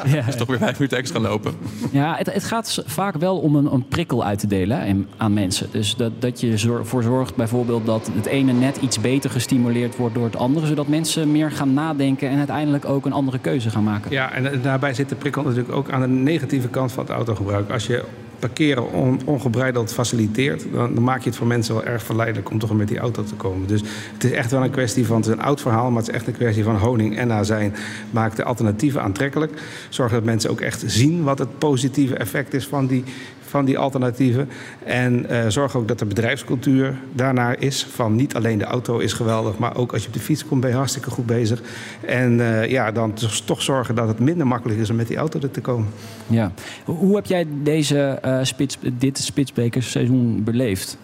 ja. 0.06 0.26
is 0.28 0.37
toch 0.37 0.49
weer 0.49 0.59
vijf 0.59 0.78
minuten 0.78 0.99
extra 0.99 1.20
lopen. 1.20 1.54
Ja, 1.90 2.14
het, 2.16 2.32
het 2.32 2.44
gaat 2.44 2.82
vaak 2.87 3.16
wel 3.16 3.38
om 3.38 3.56
een, 3.56 3.73
een 3.73 3.88
prikkel 3.88 4.25
uit 4.25 4.38
te 4.38 4.47
delen 4.47 5.06
aan 5.16 5.32
mensen. 5.32 5.68
Dus 5.70 5.97
dat, 5.97 6.12
dat 6.18 6.40
je 6.40 6.52
ervoor 6.52 7.02
zorgt 7.02 7.35
bijvoorbeeld 7.35 7.87
dat 7.87 8.11
het 8.14 8.26
ene 8.26 8.52
net 8.52 8.76
iets 8.76 9.00
beter 9.00 9.30
gestimuleerd 9.30 9.97
wordt 9.97 10.14
door 10.14 10.25
het 10.25 10.37
andere, 10.37 10.66
zodat 10.66 10.88
mensen 10.88 11.32
meer 11.32 11.50
gaan 11.50 11.75
nadenken 11.75 12.28
en 12.28 12.38
uiteindelijk 12.38 12.85
ook 12.85 13.06
een 13.06 13.12
andere 13.12 13.38
keuze 13.38 13.70
gaan 13.70 13.85
maken. 13.85 14.11
Ja, 14.11 14.32
en 14.32 14.61
daarbij 14.62 14.94
zit 14.94 15.09
de 15.09 15.14
prikkel 15.14 15.42
natuurlijk 15.42 15.73
ook 15.73 15.90
aan 15.90 16.00
de 16.00 16.09
negatieve 16.09 16.68
kant 16.68 16.92
van 16.92 17.04
het 17.04 17.12
autogebruik. 17.12 17.70
Als 17.70 17.87
je 17.87 18.04
parkeren 18.40 18.92
on, 18.92 19.20
ongebreideld 19.25 19.92
faciliteert, 19.92 20.64
dan, 20.73 20.94
dan, 20.94 21.02
maak 21.02 21.23
je 21.23 21.28
het 21.28 21.38
voor 21.38 21.47
mensen 21.47 21.75
wel 21.75 21.85
erg 21.85 22.02
verleidelijk 22.02 22.50
om 22.50 22.59
toch 22.59 22.76
met 22.76 22.88
die 22.88 22.99
auto 22.99 23.23
te 23.23 23.35
komen. 23.35 23.68
Dus 23.68 23.80
het 24.12 24.25
is 24.25 24.30
echt 24.30 24.50
wel 24.50 24.62
een 24.62 24.70
kwestie 24.70 25.06
van, 25.06 25.16
het 25.16 25.26
is 25.26 25.32
een 25.32 25.42
oud 25.42 25.61
verhaal, 25.61 25.90
maar 25.90 25.99
het 25.99 26.09
is 26.09 26.14
echt 26.14 26.26
een 26.26 26.32
kwestie 26.32 26.64
van 26.64 26.76
honing 26.76 27.16
en 27.16 27.32
azijn. 27.32 27.75
Maak 28.11 28.37
de 28.37 28.44
alternatieven 28.44 29.02
aantrekkelijk. 29.02 29.62
Zorg 29.88 30.12
dat 30.12 30.25
mensen 30.25 30.50
ook 30.50 30.61
echt 30.61 30.82
zien 30.87 31.23
wat 31.23 31.38
het 31.38 31.59
positieve 31.59 32.16
effect 32.16 32.54
is 32.54 32.66
van 32.66 32.87
die 32.87 33.04
van 33.50 33.64
die 33.64 33.78
alternatieven. 33.78 34.49
En 34.85 35.26
uh, 35.30 35.45
zorg 35.49 35.76
ook 35.76 35.88
dat 35.88 35.99
de 35.99 36.04
bedrijfscultuur 36.04 36.95
daarnaar 37.12 37.57
is. 37.62 37.87
Van 37.90 38.14
niet 38.14 38.35
alleen 38.35 38.59
de 38.59 38.64
auto 38.64 38.99
is 38.99 39.12
geweldig, 39.12 39.59
maar 39.59 39.76
ook 39.76 39.92
als 39.92 40.02
je 40.02 40.09
op 40.09 40.14
de 40.14 40.21
fiets 40.21 40.47
komt 40.47 40.61
ben 40.61 40.71
je 40.71 40.76
hartstikke 40.76 41.11
goed 41.11 41.26
bezig. 41.26 41.62
En 42.07 42.38
uh, 42.38 42.71
ja, 42.71 42.92
dan 42.92 43.14
toch 43.45 43.62
zorgen 43.62 43.95
dat 43.95 44.09
het 44.09 44.19
minder 44.19 44.47
makkelijk 44.47 44.78
is 44.80 44.90
om 44.90 44.97
met 44.97 45.09
die 45.09 45.16
auto 45.16 45.40
er 45.40 45.50
te 45.50 45.61
komen. 45.61 45.88
Ja. 46.26 46.52
Hoe 46.85 47.16
heb 47.16 47.26
jij 47.26 47.47
deze, 47.62 48.19
uh, 48.25 48.38
spits, 48.42 48.78
dit 48.99 49.19
spitsbekerseizoen 49.19 50.45
beleefd? 50.45 50.99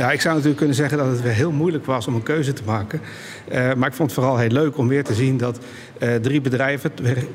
Nou, 0.00 0.12
ik 0.12 0.20
zou 0.20 0.32
natuurlijk 0.32 0.58
kunnen 0.58 0.76
zeggen 0.76 0.98
dat 0.98 1.06
het 1.06 1.22
weer 1.22 1.32
heel 1.32 1.52
moeilijk 1.52 1.86
was 1.86 2.06
om 2.06 2.14
een 2.14 2.22
keuze 2.22 2.52
te 2.52 2.62
maken. 2.66 3.00
Uh, 3.52 3.74
maar 3.74 3.88
ik 3.88 3.94
vond 3.94 4.10
het 4.10 4.12
vooral 4.12 4.38
heel 4.38 4.48
leuk 4.48 4.76
om 4.78 4.88
weer 4.88 5.04
te 5.04 5.14
zien 5.14 5.36
dat 5.36 5.58
uh, 6.02 6.14
drie 6.14 6.40
bedrijven, 6.40 6.90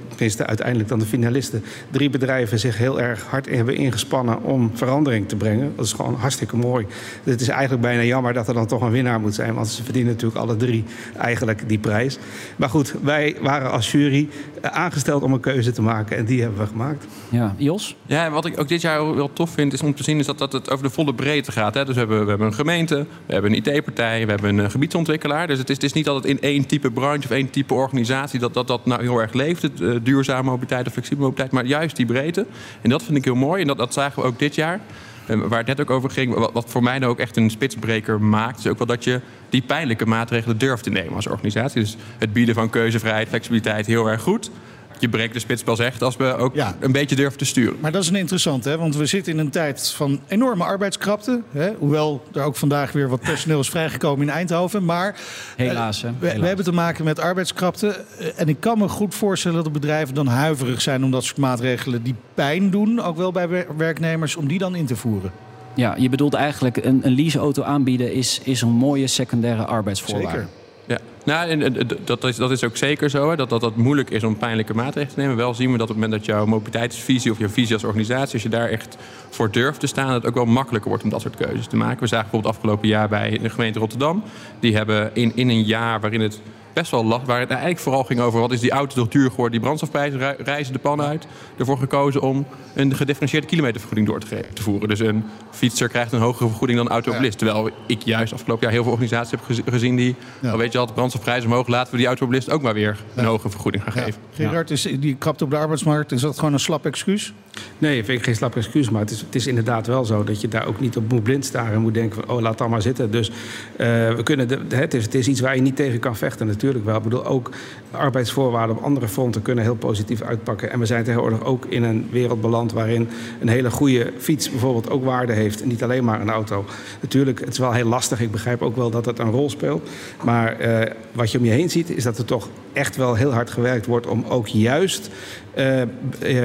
tenminste 0.07 0.45
uiteindelijk 0.45 0.89
dan 0.89 0.99
de 0.99 1.05
finalisten, 1.05 1.63
drie 1.91 2.09
bedrijven 2.09 2.59
zich 2.59 2.77
heel 2.77 3.01
erg 3.01 3.23
hard 3.23 3.49
hebben 3.49 3.75
ingespannen 3.75 4.43
om 4.43 4.71
verandering 4.73 5.27
te 5.27 5.35
brengen. 5.35 5.73
Dat 5.75 5.85
is 5.85 5.93
gewoon 5.93 6.15
hartstikke 6.15 6.57
mooi. 6.57 6.85
Het 7.23 7.41
is 7.41 7.47
eigenlijk 7.47 7.81
bijna 7.81 8.01
jammer 8.01 8.33
dat 8.33 8.47
er 8.47 8.53
dan 8.53 8.67
toch 8.67 8.81
een 8.81 8.91
winnaar 8.91 9.19
moet 9.19 9.35
zijn, 9.35 9.53
want 9.53 9.67
ze 9.67 9.83
verdienen 9.83 10.11
natuurlijk 10.11 10.41
alle 10.41 10.55
drie 10.55 10.83
eigenlijk 11.17 11.69
die 11.69 11.79
prijs. 11.79 12.17
Maar 12.55 12.69
goed, 12.69 12.93
wij 13.01 13.35
waren 13.41 13.71
als 13.71 13.91
jury 13.91 14.29
uh, 14.65 14.71
aangesteld 14.71 15.23
om 15.23 15.33
een 15.33 15.39
keuze 15.39 15.71
te 15.71 15.81
maken 15.81 16.17
en 16.17 16.25
die 16.25 16.41
hebben 16.41 16.59
we 16.59 16.67
gemaakt. 16.67 17.05
Ja, 17.29 17.55
Jos? 17.57 17.95
Ja, 18.05 18.29
wat 18.29 18.45
ik 18.45 18.59
ook 18.59 18.67
dit 18.67 18.81
jaar 18.81 19.15
wel 19.15 19.33
tof 19.33 19.49
vind 19.49 19.73
is 19.73 19.81
om 19.81 19.95
te 19.95 20.03
zien 20.03 20.19
is 20.19 20.25
dat, 20.25 20.37
dat 20.37 20.51
het 20.51 20.71
over 20.71 20.85
de 20.85 20.91
volle 20.91 21.13
breedte 21.13 21.51
gaat. 21.51 21.73
Hè? 21.73 21.85
Dus 21.85 21.93
we 21.93 21.99
hebben, 21.99 22.23
we 22.23 22.29
hebben 22.29 22.47
een 22.47 22.53
gemeente, 22.55 23.05
we 23.25 23.33
hebben 23.33 23.51
een 23.51 23.63
IT-partij, 23.63 24.25
we 24.25 24.31
hebben 24.31 24.57
een 24.57 24.71
gebiedsontwikkelaar. 24.71 25.47
Dus 25.47 25.57
het 25.57 25.69
is, 25.69 25.75
het 25.75 25.83
is 25.83 25.93
niet 25.93 26.07
altijd 26.07 26.25
in 26.33 26.41
één 26.41 26.65
type 26.65 26.91
branche 26.91 27.23
of 27.23 27.29
één 27.29 27.49
type 27.49 27.73
organisatie 27.73 28.39
dat 28.39 28.53
dat, 28.53 28.67
dat 28.67 28.85
nou 28.85 29.01
heel 29.01 29.19
erg 29.21 29.33
leeft. 29.33 29.61
Het, 29.61 29.79
uh, 29.79 29.95
duurzame 30.03 30.49
mobiliteit 30.49 30.87
of 30.87 30.93
flexibele 30.93 31.27
mobiliteit, 31.27 31.51
maar 31.51 31.65
juist 31.65 31.95
die 31.95 32.05
breedte. 32.05 32.45
En 32.81 32.89
dat 32.89 33.03
vind 33.03 33.17
ik 33.17 33.23
heel 33.23 33.35
mooi 33.35 33.61
en 33.61 33.67
dat, 33.67 33.77
dat 33.77 33.93
zagen 33.93 34.21
we 34.21 34.27
ook 34.27 34.39
dit 34.39 34.55
jaar. 34.55 34.79
Waar 35.27 35.57
het 35.57 35.67
net 35.67 35.81
ook 35.81 35.89
over 35.89 36.09
ging, 36.09 36.33
wat, 36.33 36.53
wat 36.53 36.69
voor 36.69 36.83
mij 36.83 36.99
nou 36.99 37.11
ook 37.11 37.19
echt 37.19 37.37
een 37.37 37.49
spitsbreker 37.49 38.21
maakt, 38.21 38.59
is 38.59 38.67
ook 38.67 38.77
wel 38.77 38.87
dat 38.87 39.03
je 39.03 39.21
die 39.49 39.61
pijnlijke 39.61 40.05
maatregelen 40.05 40.57
durft 40.57 40.83
te 40.83 40.89
nemen 40.89 41.15
als 41.15 41.27
organisatie. 41.27 41.81
Dus 41.81 41.97
het 42.17 42.33
bieden 42.33 42.55
van 42.55 42.69
keuzevrijheid, 42.69 43.27
flexibiliteit 43.27 43.85
heel 43.85 44.07
erg 44.07 44.21
goed 44.21 44.51
je 44.99 45.09
breekt 45.09 45.33
de 45.33 45.39
spits 45.39 45.63
pas 45.63 45.79
echt 45.79 46.01
als 46.01 46.15
we 46.15 46.35
ook 46.35 46.55
ja. 46.55 46.75
een 46.79 46.91
beetje 46.91 47.15
durven 47.15 47.37
te 47.37 47.45
sturen. 47.45 47.77
Maar 47.79 47.91
dat 47.91 48.01
is 48.01 48.09
een 48.09 48.15
interessant, 48.15 48.63
hè? 48.63 48.77
want 48.77 48.95
we 48.95 49.05
zitten 49.05 49.33
in 49.33 49.39
een 49.39 49.49
tijd 49.49 49.89
van 49.89 50.19
enorme 50.27 50.63
arbeidskrapte. 50.63 51.41
Hè? 51.51 51.71
Hoewel 51.79 52.23
er 52.33 52.43
ook 52.43 52.55
vandaag 52.55 52.91
weer 52.91 53.09
wat 53.09 53.19
personeel 53.19 53.59
is 53.59 53.69
vrijgekomen 53.69 54.27
in 54.27 54.33
Eindhoven. 54.33 54.85
Maar 54.85 55.15
helaas, 55.55 56.01
hè? 56.01 56.09
We, 56.19 56.39
we, 56.39 56.47
hebben 56.47 56.65
te 56.65 56.71
maken 56.71 57.05
met 57.05 57.19
arbeidskrapte. 57.19 58.05
En 58.35 58.47
ik 58.47 58.59
kan 58.59 58.77
me 58.77 58.87
goed 58.87 59.15
voorstellen 59.15 59.55
dat 59.55 59.65
de 59.65 59.79
bedrijven 59.79 60.15
dan 60.15 60.27
huiverig 60.27 60.81
zijn 60.81 61.03
om 61.03 61.11
dat 61.11 61.23
soort 61.23 61.37
maatregelen 61.37 62.03
die 62.03 62.15
pijn 62.33 62.69
doen, 62.69 63.01
ook 63.01 63.17
wel 63.17 63.31
bij 63.31 63.65
werknemers, 63.77 64.35
om 64.35 64.47
die 64.47 64.59
dan 64.59 64.75
in 64.75 64.85
te 64.85 64.95
voeren. 64.95 65.31
Ja, 65.75 65.95
je 65.97 66.09
bedoelt 66.09 66.33
eigenlijk 66.33 66.77
een, 66.77 66.99
een 67.03 67.15
leaseauto 67.15 67.63
aanbieden 67.63 68.13
is, 68.13 68.39
is 68.43 68.61
een 68.61 68.69
mooie 68.69 69.07
secundaire 69.07 69.65
arbeidsvoorwaarde. 69.65 70.29
Zeker. 70.37 70.64
Ja, 70.87 70.97
nou, 71.23 71.71
dat, 72.03 72.23
is, 72.23 72.35
dat 72.35 72.51
is 72.51 72.63
ook 72.63 72.77
zeker 72.77 73.09
zo. 73.09 73.29
Hè, 73.29 73.35
dat, 73.35 73.49
dat 73.49 73.61
dat 73.61 73.75
moeilijk 73.75 74.09
is 74.09 74.23
om 74.23 74.37
pijnlijke 74.37 74.73
maatregelen 74.73 75.15
te 75.15 75.19
nemen. 75.19 75.35
Wel 75.35 75.53
zien 75.53 75.71
we 75.71 75.77
dat 75.77 75.89
op 75.89 75.95
het 75.95 76.03
moment 76.03 76.25
dat 76.25 76.35
jouw 76.35 76.45
mobiliteitsvisie 76.45 77.31
of 77.31 77.39
jouw 77.39 77.49
visie 77.49 77.73
als 77.73 77.83
organisatie, 77.83 78.33
als 78.33 78.43
je 78.43 78.49
daar 78.49 78.69
echt 78.69 78.97
voor 79.29 79.51
durft 79.51 79.79
te 79.79 79.87
staan, 79.87 80.07
dat 80.07 80.15
het 80.15 80.25
ook 80.25 80.35
wel 80.35 80.45
makkelijker 80.45 80.89
wordt 80.89 81.03
om 81.03 81.09
dat 81.09 81.21
soort 81.21 81.35
keuzes 81.35 81.67
te 81.67 81.75
maken. 81.75 81.99
We 81.99 82.07
zagen 82.07 82.29
bijvoorbeeld 82.29 82.55
afgelopen 82.55 82.87
jaar 82.87 83.09
bij 83.09 83.39
de 83.41 83.49
gemeente 83.49 83.79
Rotterdam. 83.79 84.23
Die 84.59 84.75
hebben 84.75 85.11
in, 85.13 85.31
in 85.35 85.49
een 85.49 85.63
jaar 85.63 85.99
waarin 85.99 86.21
het 86.21 86.41
best 86.75 86.91
wel 86.91 87.05
last. 87.05 87.25
Waar 87.25 87.39
het 87.39 87.49
eigenlijk 87.49 87.79
vooral 87.79 88.03
ging 88.03 88.19
over 88.19 88.39
wat 88.39 88.51
is 88.51 88.59
die 88.59 88.71
auto 88.71 88.95
toch 88.95 89.07
duur 89.07 89.29
geworden, 89.29 89.51
die 89.51 89.61
brandstofprijzen 89.61 90.35
reizen 90.37 90.73
de 90.73 90.79
pan 90.79 91.01
uit. 91.01 91.27
Ervoor 91.57 91.77
gekozen 91.77 92.21
om 92.21 92.45
een 92.73 92.95
gedifferentieerde 92.95 93.47
kilometervergoeding 93.47 94.07
door 94.07 94.19
te, 94.19 94.45
te 94.53 94.61
voeren. 94.61 94.89
Dus 94.89 94.99
een 94.99 95.23
fietser 95.51 95.89
krijgt 95.89 96.11
een 96.11 96.19
hogere 96.19 96.47
vergoeding 96.47 96.77
dan 96.77 96.87
een 96.87 96.93
automobilist. 96.93 97.37
Terwijl 97.37 97.69
ik 97.87 98.01
juist 98.01 98.33
afgelopen 98.33 98.63
jaar 98.63 98.71
heel 98.71 98.83
veel 98.83 98.91
organisaties 98.91 99.31
heb 99.31 99.67
gezien 99.67 99.95
die, 99.95 100.15
ja. 100.39 100.51
al 100.51 100.57
weet 100.57 100.71
je 100.71 100.77
al, 100.77 100.85
de 100.85 100.93
brandstofprijzen 100.93 101.49
omhoog, 101.49 101.67
laten 101.67 101.91
we 101.91 101.97
die 101.97 102.07
automobilist 102.07 102.49
ook 102.49 102.61
maar 102.61 102.73
weer 102.73 102.97
een 103.15 103.23
ja. 103.23 103.29
hogere 103.29 103.49
vergoeding 103.49 103.83
gaan 103.83 103.91
geven. 103.91 104.21
Gerard, 104.33 104.71
is 104.71 104.81
die 104.81 105.15
krapt 105.15 105.41
op 105.41 105.49
de 105.49 105.57
arbeidsmarkt, 105.57 106.11
is 106.11 106.21
dat 106.21 106.35
gewoon 106.37 106.53
een 106.53 106.59
slap 106.59 106.85
excuus? 106.85 107.33
Nee, 107.77 108.03
vind 108.03 108.17
ik 108.17 108.25
geen 108.25 108.35
slap 108.35 108.55
excuus, 108.55 108.89
maar 108.89 109.01
het 109.01 109.11
is, 109.11 109.21
het 109.21 109.35
is 109.35 109.47
inderdaad 109.47 109.87
wel 109.87 110.05
zo 110.05 110.23
dat 110.23 110.41
je 110.41 110.47
daar 110.47 110.65
ook 110.65 110.79
niet 110.79 110.97
op 110.97 111.11
moet 111.11 111.23
blind 111.23 111.45
staren 111.45 111.73
en 111.73 111.81
moet 111.81 111.93
denken 111.93 112.15
van, 112.15 112.35
oh 112.35 112.41
laat 112.41 112.57
dat 112.57 112.69
maar 112.69 112.81
zitten. 112.81 113.11
Dus 113.11 113.29
uh, 113.29 113.35
we 113.77 114.21
kunnen 114.23 114.47
de, 114.47 114.75
het, 114.75 114.93
is, 114.93 115.03
het 115.03 115.15
is 115.15 115.27
iets 115.27 115.39
waar 115.39 115.55
je 115.55 115.61
niet 115.61 115.75
tegen 115.75 115.99
kan 115.99 116.15
vechten 116.15 116.47
natuurlijk 116.47 116.64
wel. 116.73 116.97
Ik 116.97 117.03
bedoel, 117.03 117.25
ook 117.25 117.51
arbeidsvoorwaarden 117.91 118.77
op 118.77 118.83
andere 118.83 119.07
fronten 119.07 119.41
kunnen 119.41 119.63
heel 119.63 119.75
positief 119.75 120.21
uitpakken. 120.21 120.71
En 120.71 120.79
we 120.79 120.85
zijn 120.85 121.03
tegenwoordig 121.03 121.43
ook 121.43 121.65
in 121.65 121.83
een 121.83 122.07
wereld 122.11 122.41
beland 122.41 122.71
waarin 122.73 123.07
een 123.41 123.47
hele 123.47 123.71
goede 123.71 124.13
fiets 124.17 124.49
bijvoorbeeld 124.49 124.89
ook 124.89 125.03
waarde 125.03 125.33
heeft. 125.33 125.61
En 125.61 125.67
niet 125.67 125.83
alleen 125.83 126.03
maar 126.03 126.21
een 126.21 126.29
auto. 126.29 126.65
Natuurlijk, 127.01 127.39
het 127.39 127.49
is 127.49 127.57
wel 127.57 127.71
heel 127.71 127.87
lastig. 127.87 128.21
Ik 128.21 128.31
begrijp 128.31 128.61
ook 128.61 128.75
wel 128.75 128.89
dat 128.89 129.05
het 129.05 129.19
een 129.19 129.31
rol 129.31 129.49
speelt. 129.49 129.89
Maar 130.23 130.61
uh, 130.61 130.91
wat 131.11 131.31
je 131.31 131.37
om 131.37 131.45
je 131.45 131.51
heen 131.51 131.69
ziet, 131.69 131.89
is 131.89 132.03
dat 132.03 132.17
er 132.17 132.25
toch 132.25 132.49
echt 132.73 132.95
wel 132.95 133.15
heel 133.15 133.33
hard 133.33 133.49
gewerkt 133.49 133.85
wordt 133.85 134.07
om 134.07 134.25
ook 134.29 134.47
juist 134.47 135.09
uh, 135.57 135.81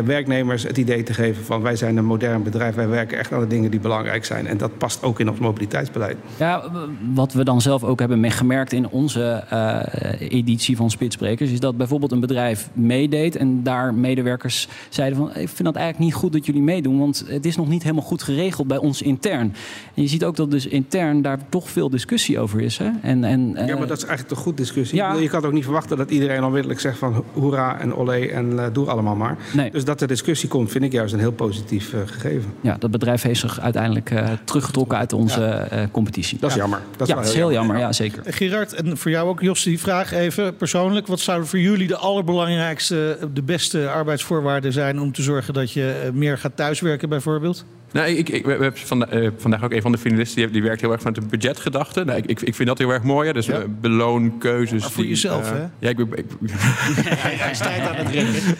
werknemers 0.05 0.63
het 0.63 0.77
idee 0.79 1.03
te 1.03 1.15
geven 1.15 1.45
van 1.45 1.63
wij 1.63 1.77
zijn 1.77 1.97
een 1.97 2.05
modern 2.05 2.43
bedrijf, 2.43 2.75
wij 2.75 2.89
werken 2.89 3.19
echt 3.19 3.33
aan 3.33 3.41
de 3.41 3.47
dingen 3.47 3.71
die 3.71 3.81
belangrijk 3.81 4.25
zijn. 4.25 4.47
En 4.47 4.59
dat 4.59 4.79
past 4.79 5.03
ook 5.03 5.21
in 5.21 5.31
ons 5.31 5.39
mobiliteitsbeleid. 5.39 6.17
Ja, 6.37 6.63
wat 7.15 7.33
we 7.33 7.45
dan 7.45 7.61
zelf 7.61 7.85
ook 7.85 7.99
hebben 7.99 8.21
meegemerkt 8.21 8.73
in 8.73 8.89
onze 8.89 9.45
editie 10.19 10.77
van 10.77 10.91
Spitsbrekers, 10.91 11.51
is 11.51 11.61
dat 11.61 11.77
bijvoorbeeld 11.77 12.13
een 12.13 12.21
bedrijf 12.21 12.69
meedeed 12.73 13.37
en 13.37 13.63
daar 13.63 13.95
medewerkers 13.95 14.69
zeiden 14.89 15.19
van 15.19 15.29
ik 15.29 15.49
vind 15.49 15.65
dat 15.65 15.77
eigenlijk 15.77 15.99
niet 15.99 16.15
goed 16.15 16.33
dat 16.33 16.47
jullie 16.47 16.63
meedoen, 16.63 16.99
want 16.99 17.25
het 17.27 17.47
is 17.47 17.57
nog 17.57 17.69
niet 17.69 17.83
helemaal 17.83 18.05
goed 18.05 18.23
geregeld 18.23 18.67
bij 18.67 18.79
ons 18.79 19.03
intern. 19.03 19.55
En 19.95 20.03
je 20.03 20.09
ziet 20.09 20.25
ook 20.25 20.37
dat 20.37 20.51
dus 20.51 20.67
intern 20.67 21.23
daar 21.23 21.39
toch 21.49 21.71
veel 21.71 21.91
discussie 21.91 22.39
over 22.39 22.61
is. 22.61 22.79
Hè? 22.79 22.91
En, 23.03 23.25
en, 23.25 23.53
ja, 23.67 23.77
maar 23.77 23.87
dat 23.87 23.97
is 23.97 24.05
eigenlijk 24.05 24.29
toch 24.29 24.39
goed 24.39 24.57
discussie. 24.57 24.99
Ja. 24.99 25.15
Je 25.15 25.29
kan 25.29 25.45
ook 25.45 25.53
niet 25.53 25.65
verwachten 25.65 25.97
dat 25.97 26.11
iedereen 26.11 26.45
onmiddellijk 26.45 26.81
zegt 26.81 26.99
van 26.99 27.25
hoera 27.33 27.81
en 27.81 27.95
olé 27.95 28.19
en 28.19 28.53
uh, 28.53 28.65
doe 28.73 28.87
allemaal 28.87 29.17
maar. 29.17 29.37
Nee. 29.55 29.71
Dus 29.71 29.85
dat 29.85 30.01
er 30.01 30.09
discussie 30.09 30.49
komt, 30.49 30.71
vind 30.71 30.85
ik 30.85 30.93
juist 30.93 31.13
een 31.13 31.19
heel 31.19 31.33
positief 31.33 31.93
uh, 31.93 32.01
gegeven. 32.05 32.53
Ja, 32.61 32.77
dat 32.79 32.91
bedrijf 32.91 33.23
heeft 33.23 33.41
zich 33.41 33.61
uiteindelijk 33.61 34.11
uh, 34.11 34.29
teruggetrokken 34.45 34.99
uit 34.99 35.13
onze 35.13 35.69
ja. 35.71 35.89
competitie. 35.91 36.39
Dat 36.39 36.51
is 36.51 36.57
ja. 36.57 36.63
jammer. 36.63 36.81
Dat 36.91 37.01
is, 37.01 37.15
ja, 37.15 37.21
dat 37.21 37.29
is 37.29 37.35
heel 37.35 37.53
jammer, 37.53 37.79
ja 37.79 37.93
zeker. 37.93 38.23
Gerard, 38.25 38.73
en 38.73 38.99
voor 38.99 39.11
jou 39.11 39.29
ook 39.29 39.41
Jos, 39.41 39.63
die 39.63 39.81
vraag 39.81 40.00
even 40.09 40.57
persoonlijk. 40.57 41.07
Wat 41.07 41.21
zouden 41.21 41.49
voor 41.49 41.59
jullie 41.59 41.87
de 41.87 41.97
allerbelangrijkste, 41.97 43.19
de 43.33 43.43
beste 43.43 43.89
arbeidsvoorwaarden 43.89 44.73
zijn 44.73 45.01
om 45.01 45.13
te 45.13 45.23
zorgen 45.23 45.55
dat 45.55 45.73
je 45.73 46.11
meer 46.15 46.39
gaat 46.39 46.57
thuiswerken 46.57 47.09
bijvoorbeeld? 47.09 47.65
Nou, 47.93 48.09
ik, 48.09 48.29
ik, 48.29 48.45
we 48.45 48.51
hebben 48.51 48.73
vanda 48.77 49.13
uh, 49.13 49.31
vandaag 49.37 49.65
ook 49.65 49.73
een 49.73 49.83
van 49.83 49.93
de 49.93 49.99
finalisten 49.99 50.43
die, 50.43 50.51
die 50.51 50.63
werkt 50.63 50.81
heel 50.81 50.91
erg 50.91 51.01
vanuit 51.01 51.21
de 51.21 51.37
budgetgedachte. 51.37 52.05
Nou, 52.05 52.23
ik, 52.27 52.41
ik, 52.41 52.55
vind 52.55 52.69
dat 52.69 52.79
heel 52.79 52.91
erg 52.91 53.03
mooi. 53.03 53.27
Hè? 53.27 53.33
Dus 53.33 53.47
ja. 53.47 53.59
uh, 53.59 53.65
beloonkeuzes. 53.81 54.81
Maar 54.81 54.91
voor 54.91 55.03
die, 55.03 55.13
jezelf, 55.13 55.53
uh, 55.53 55.57
hè? 55.57 55.65
Ja, 55.79 55.89
ik 55.89 55.97
ben. 55.97 56.19
Ik, 56.19 56.27
Hij 56.95 57.51
is 57.51 57.59
tijd 57.59 57.89
aan 57.89 57.95
het 57.95 58.09
rekenen. 58.09 58.57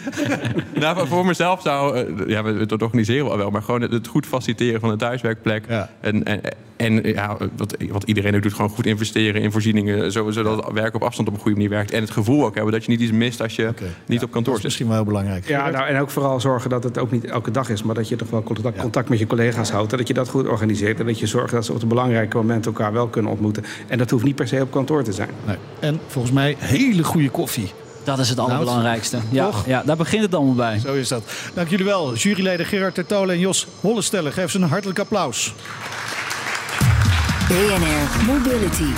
nou, 0.95 1.07
voor 1.07 1.25
mezelf 1.25 1.61
zou. 1.61 1.97
ja, 2.29 2.43
we, 2.43 2.51
we 2.51 2.59
het 2.59 2.81
organiseren 2.81 3.25
wel, 3.25 3.37
wel. 3.37 3.49
Maar 3.49 3.63
gewoon 3.63 3.81
het, 3.81 3.91
het 3.91 4.07
goed 4.07 4.25
faciliteren 4.25 4.79
van 4.79 4.89
een 4.89 4.97
thuiswerkplek. 4.97 5.65
Ja. 5.67 5.89
En, 5.99 6.23
en, 6.23 6.41
en 6.81 7.01
ja, 7.03 7.37
wat, 7.57 7.75
wat 7.89 8.03
iedereen 8.03 8.35
ook 8.35 8.41
doet, 8.41 8.53
gewoon 8.53 8.69
goed 8.69 8.85
investeren 8.85 9.41
in 9.41 9.51
voorzieningen. 9.51 10.11
Zodat 10.11 10.65
het 10.65 10.73
werk 10.73 10.95
op 10.95 11.03
afstand 11.03 11.27
op 11.27 11.33
een 11.33 11.39
goede 11.39 11.55
manier 11.55 11.69
werkt. 11.69 11.91
En 11.91 12.01
het 12.01 12.11
gevoel 12.11 12.45
ook 12.45 12.55
hebben 12.55 12.73
dat 12.73 12.83
je 12.85 12.91
niet 12.91 12.99
iets 12.99 13.11
mist 13.11 13.41
als 13.41 13.55
je 13.55 13.67
okay. 13.67 13.87
niet 14.05 14.19
ja, 14.19 14.25
op 14.25 14.31
kantoor 14.31 14.53
zit. 14.53 14.61
zit. 14.61 14.63
misschien 14.63 14.87
wel 14.87 14.95
heel 14.95 15.05
belangrijk. 15.05 15.47
Ja, 15.47 15.69
nou, 15.69 15.87
en 15.87 15.99
ook 15.99 16.09
vooral 16.09 16.39
zorgen 16.39 16.69
dat 16.69 16.83
het 16.83 16.97
ook 16.97 17.11
niet 17.11 17.25
elke 17.25 17.51
dag 17.51 17.69
is. 17.69 17.83
Maar 17.83 17.95
dat 17.95 18.09
je 18.09 18.15
toch 18.15 18.29
wel 18.29 18.43
contact, 18.43 18.77
contact 18.77 19.09
met 19.09 19.19
je 19.21 19.27
collega's 19.27 19.69
houdt. 19.69 19.91
En 19.91 19.97
dat 19.97 20.07
je 20.07 20.13
dat 20.13 20.29
goed 20.29 20.47
organiseert. 20.47 20.99
En 20.99 21.05
dat 21.05 21.19
je 21.19 21.27
zorgt 21.27 21.53
dat 21.53 21.65
ze 21.65 21.73
op 21.73 21.79
de 21.79 21.85
belangrijke 21.85 22.37
momenten 22.37 22.71
elkaar 22.71 22.93
wel 22.93 23.07
kunnen 23.07 23.31
ontmoeten. 23.31 23.63
En 23.87 23.97
dat 23.97 24.09
hoeft 24.09 24.23
niet 24.23 24.35
per 24.35 24.47
se 24.47 24.61
op 24.61 24.71
kantoor 24.71 25.03
te 25.03 25.13
zijn. 25.13 25.29
Nee. 25.45 25.57
En 25.79 25.99
volgens 26.07 26.33
mij 26.33 26.55
hele 26.59 27.03
goede 27.03 27.29
koffie. 27.29 27.71
Dat 28.03 28.19
is 28.19 28.29
het 28.29 28.39
allerbelangrijkste. 28.39 29.17
Ja, 29.29 29.49
ja, 29.65 29.83
daar 29.85 29.97
begint 29.97 30.23
het 30.23 30.35
allemaal 30.35 30.55
bij. 30.55 30.79
Zo 30.79 30.93
is 30.93 31.07
dat. 31.07 31.23
Dank 31.53 31.69
jullie 31.69 31.85
wel. 31.85 32.15
Juryleden 32.15 32.65
Gerard 32.65 32.93
Tertolen 32.93 33.35
en 33.35 33.41
Jos 33.41 33.67
Hollestelle. 33.79 34.31
Geef 34.31 34.51
ze 34.51 34.57
een 34.57 34.69
hartelijk 34.69 34.99
applaus. 34.99 35.53
BNR 37.47 38.25
Mobility. 38.25 38.93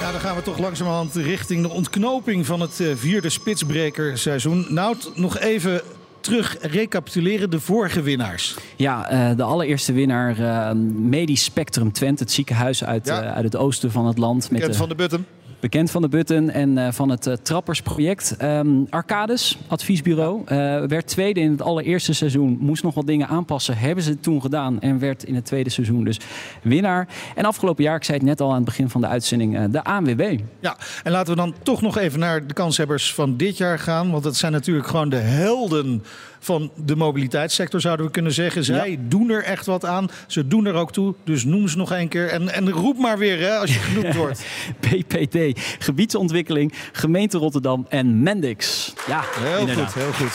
Ja, 0.00 0.12
dan 0.12 0.20
gaan 0.20 0.36
we 0.36 0.42
toch 0.42 0.58
langzamerhand 0.58 1.14
richting 1.14 1.62
de 1.62 1.68
ontknoping 1.68 2.46
van 2.46 2.60
het 2.60 2.82
vierde 2.94 3.28
spitsbrekerseizoen. 3.28 4.66
Nou, 4.68 4.96
nog 5.14 5.38
even 5.38 5.80
terug 6.20 6.56
recapituleren 6.60 7.50
de 7.50 7.60
vorige 7.60 8.02
winnaars. 8.02 8.56
Ja, 8.76 9.12
uh, 9.12 9.36
de 9.36 9.42
allereerste 9.42 9.92
winnaar 9.92 10.38
uh, 10.38 10.70
Medisch 10.94 11.44
Spectrum 11.44 11.92
Twente, 11.92 12.22
het 12.22 12.32
ziekenhuis 12.32 12.84
uit, 12.84 13.06
ja. 13.06 13.22
uh, 13.22 13.32
uit 13.32 13.44
het 13.44 13.56
oosten 13.56 13.90
van 13.90 14.06
het 14.06 14.18
land. 14.18 14.48
Bekend 14.48 14.66
met, 14.68 14.76
van 14.76 14.88
de 14.88 14.94
Button. 14.94 15.26
Bekend 15.60 15.90
van 15.90 16.02
de 16.02 16.08
Button 16.08 16.50
en 16.50 16.76
uh, 16.76 16.92
van 16.92 17.08
het 17.08 17.26
uh, 17.26 17.34
Trappersproject. 17.34 18.36
Um, 18.42 18.86
Arcades, 18.90 19.58
adviesbureau, 19.66 20.40
uh, 20.40 20.46
werd 20.86 21.06
tweede 21.06 21.40
in 21.40 21.50
het 21.50 21.62
allereerste 21.62 22.12
seizoen. 22.12 22.58
Moest 22.60 22.82
nog 22.82 22.94
wat 22.94 23.06
dingen 23.06 23.28
aanpassen, 23.28 23.76
hebben 23.76 24.04
ze 24.04 24.20
toen 24.20 24.40
gedaan. 24.40 24.80
En 24.80 24.98
werd 24.98 25.24
in 25.24 25.34
het 25.34 25.44
tweede 25.44 25.70
seizoen 25.70 26.04
dus 26.04 26.20
winnaar. 26.62 27.08
En 27.34 27.44
afgelopen 27.44 27.84
jaar, 27.84 27.96
ik 27.96 28.04
zei 28.04 28.18
het 28.18 28.26
net 28.26 28.40
al 28.40 28.48
aan 28.48 28.54
het 28.54 28.64
begin 28.64 28.90
van 28.90 29.00
de 29.00 29.06
uitzending, 29.06 29.70
de 29.70 29.84
ANWB. 29.84 30.38
Ja, 30.60 30.76
en 31.02 31.12
laten 31.12 31.34
we 31.34 31.40
dan 31.40 31.54
toch 31.62 31.82
nog 31.82 31.98
even 31.98 32.18
naar 32.18 32.46
de 32.46 32.54
kanshebbers 32.54 33.14
van 33.14 33.36
dit 33.36 33.56
jaar 33.56 33.78
gaan. 33.78 34.10
Want 34.10 34.22
dat 34.22 34.36
zijn 34.36 34.52
natuurlijk 34.52 34.86
gewoon 34.86 35.08
de 35.08 35.16
helden 35.16 36.02
van 36.40 36.70
de 36.84 36.96
mobiliteitssector, 36.96 37.80
zouden 37.80 38.06
we 38.06 38.12
kunnen 38.12 38.32
zeggen. 38.32 38.64
Zij 38.64 38.90
ja. 38.90 38.96
doen 39.00 39.30
er 39.30 39.42
echt 39.42 39.66
wat 39.66 39.84
aan. 39.84 40.10
Ze 40.26 40.46
doen 40.46 40.66
er 40.66 40.74
ook 40.74 40.92
toe. 40.92 41.14
Dus 41.24 41.44
noem 41.44 41.68
ze 41.68 41.76
nog 41.76 41.92
één 41.92 42.08
keer. 42.08 42.28
En, 42.28 42.48
en 42.48 42.70
roep 42.70 42.98
maar 42.98 43.18
weer 43.18 43.38
hè, 43.38 43.56
als 43.56 43.74
je 43.74 43.80
genoemd 43.80 44.14
wordt. 44.22 44.44
BPT, 44.80 45.60
gebiedsontwikkeling, 45.78 46.72
gemeente 46.92 47.38
Rotterdam 47.38 47.86
en 47.88 48.22
Mendix. 48.22 48.92
Ja, 49.06 49.24
heel 49.38 49.58
inderdaad. 49.58 49.92
goed, 49.92 50.02
heel 50.02 50.12
goed. 50.12 50.32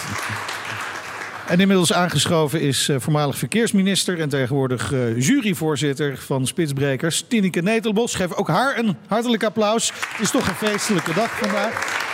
En 1.47 1.59
inmiddels 1.59 1.93
aangeschoven 1.93 2.61
is 2.61 2.89
uh, 2.89 2.99
voormalig 2.99 3.37
verkeersminister 3.37 4.19
en 4.19 4.29
tegenwoordig 4.29 4.91
uh, 4.91 5.21
juryvoorzitter 5.21 6.17
van 6.17 6.47
Spitsbrekers, 6.47 7.25
Tineke 7.27 7.61
Netelbos. 7.61 8.15
Geef 8.15 8.33
ook 8.33 8.47
haar 8.47 8.77
een 8.77 8.97
hartelijk 9.07 9.43
applaus. 9.43 9.91
Het 10.09 10.21
is 10.21 10.31
toch 10.31 10.47
een 10.47 10.55
feestelijke 10.55 11.13
dag 11.13 11.37
vandaag. 11.37 12.04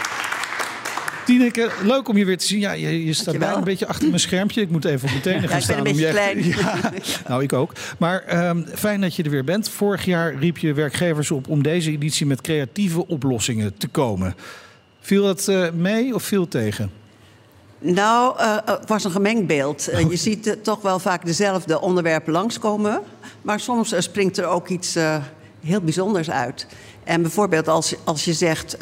Tineke, 1.25 1.69
leuk 1.83 2.07
om 2.07 2.17
je 2.17 2.25
weer 2.25 2.37
te 2.37 2.45
zien. 2.45 2.59
Ja, 2.59 2.71
je, 2.71 3.05
je 3.05 3.13
staat 3.13 3.37
bijna 3.37 3.55
een 3.55 3.63
beetje 3.63 3.87
achter 3.87 4.07
mijn 4.07 4.19
schermpje. 4.19 4.61
Ik 4.61 4.69
moet 4.69 4.85
even 4.85 5.07
op 5.07 5.13
meteen 5.13 5.47
gaan 5.47 5.61
staan. 5.61 5.77
Ik 5.77 5.83
ben 5.83 5.91
een 5.91 5.97
beetje 5.97 6.11
klein. 6.11 6.43
Ja, 6.51 6.91
nou, 7.27 7.43
ik 7.43 7.53
ook. 7.53 7.73
Maar 7.97 8.47
um, 8.49 8.65
fijn 8.73 9.01
dat 9.01 9.15
je 9.15 9.23
er 9.23 9.29
weer 9.29 9.43
bent. 9.43 9.69
Vorig 9.69 10.05
jaar 10.05 10.35
riep 10.35 10.57
je 10.57 10.73
werkgevers 10.73 11.31
op 11.31 11.47
om 11.47 11.63
deze 11.63 11.91
editie 11.91 12.25
met 12.25 12.41
creatieve 12.41 13.07
oplossingen 13.07 13.77
te 13.77 13.87
komen. 13.87 14.35
Viel 15.01 15.23
dat 15.23 15.47
uh, 15.47 15.71
mee 15.71 16.15
of 16.15 16.23
viel 16.23 16.47
tegen? 16.47 16.91
Nou, 17.79 18.39
uh, 18.39 18.57
het 18.65 18.89
was 18.89 19.03
een 19.03 19.11
gemengd 19.11 19.47
beeld. 19.47 19.89
Uh, 19.89 20.09
je 20.09 20.15
ziet 20.15 20.47
uh, 20.47 20.53
toch 20.53 20.81
wel 20.81 20.99
vaak 20.99 21.25
dezelfde 21.25 21.81
onderwerpen 21.81 22.33
langskomen. 22.33 23.01
Maar 23.41 23.59
soms 23.59 23.93
springt 23.97 24.37
er 24.37 24.45
ook 24.45 24.67
iets 24.67 24.97
heel 25.63 25.81
bijzonders 25.81 26.31
uit. 26.31 26.67
En 27.03 27.21
bijvoorbeeld 27.21 27.67
als, 27.67 27.95
als 28.03 28.25
je 28.25 28.33
zegt... 28.33 28.77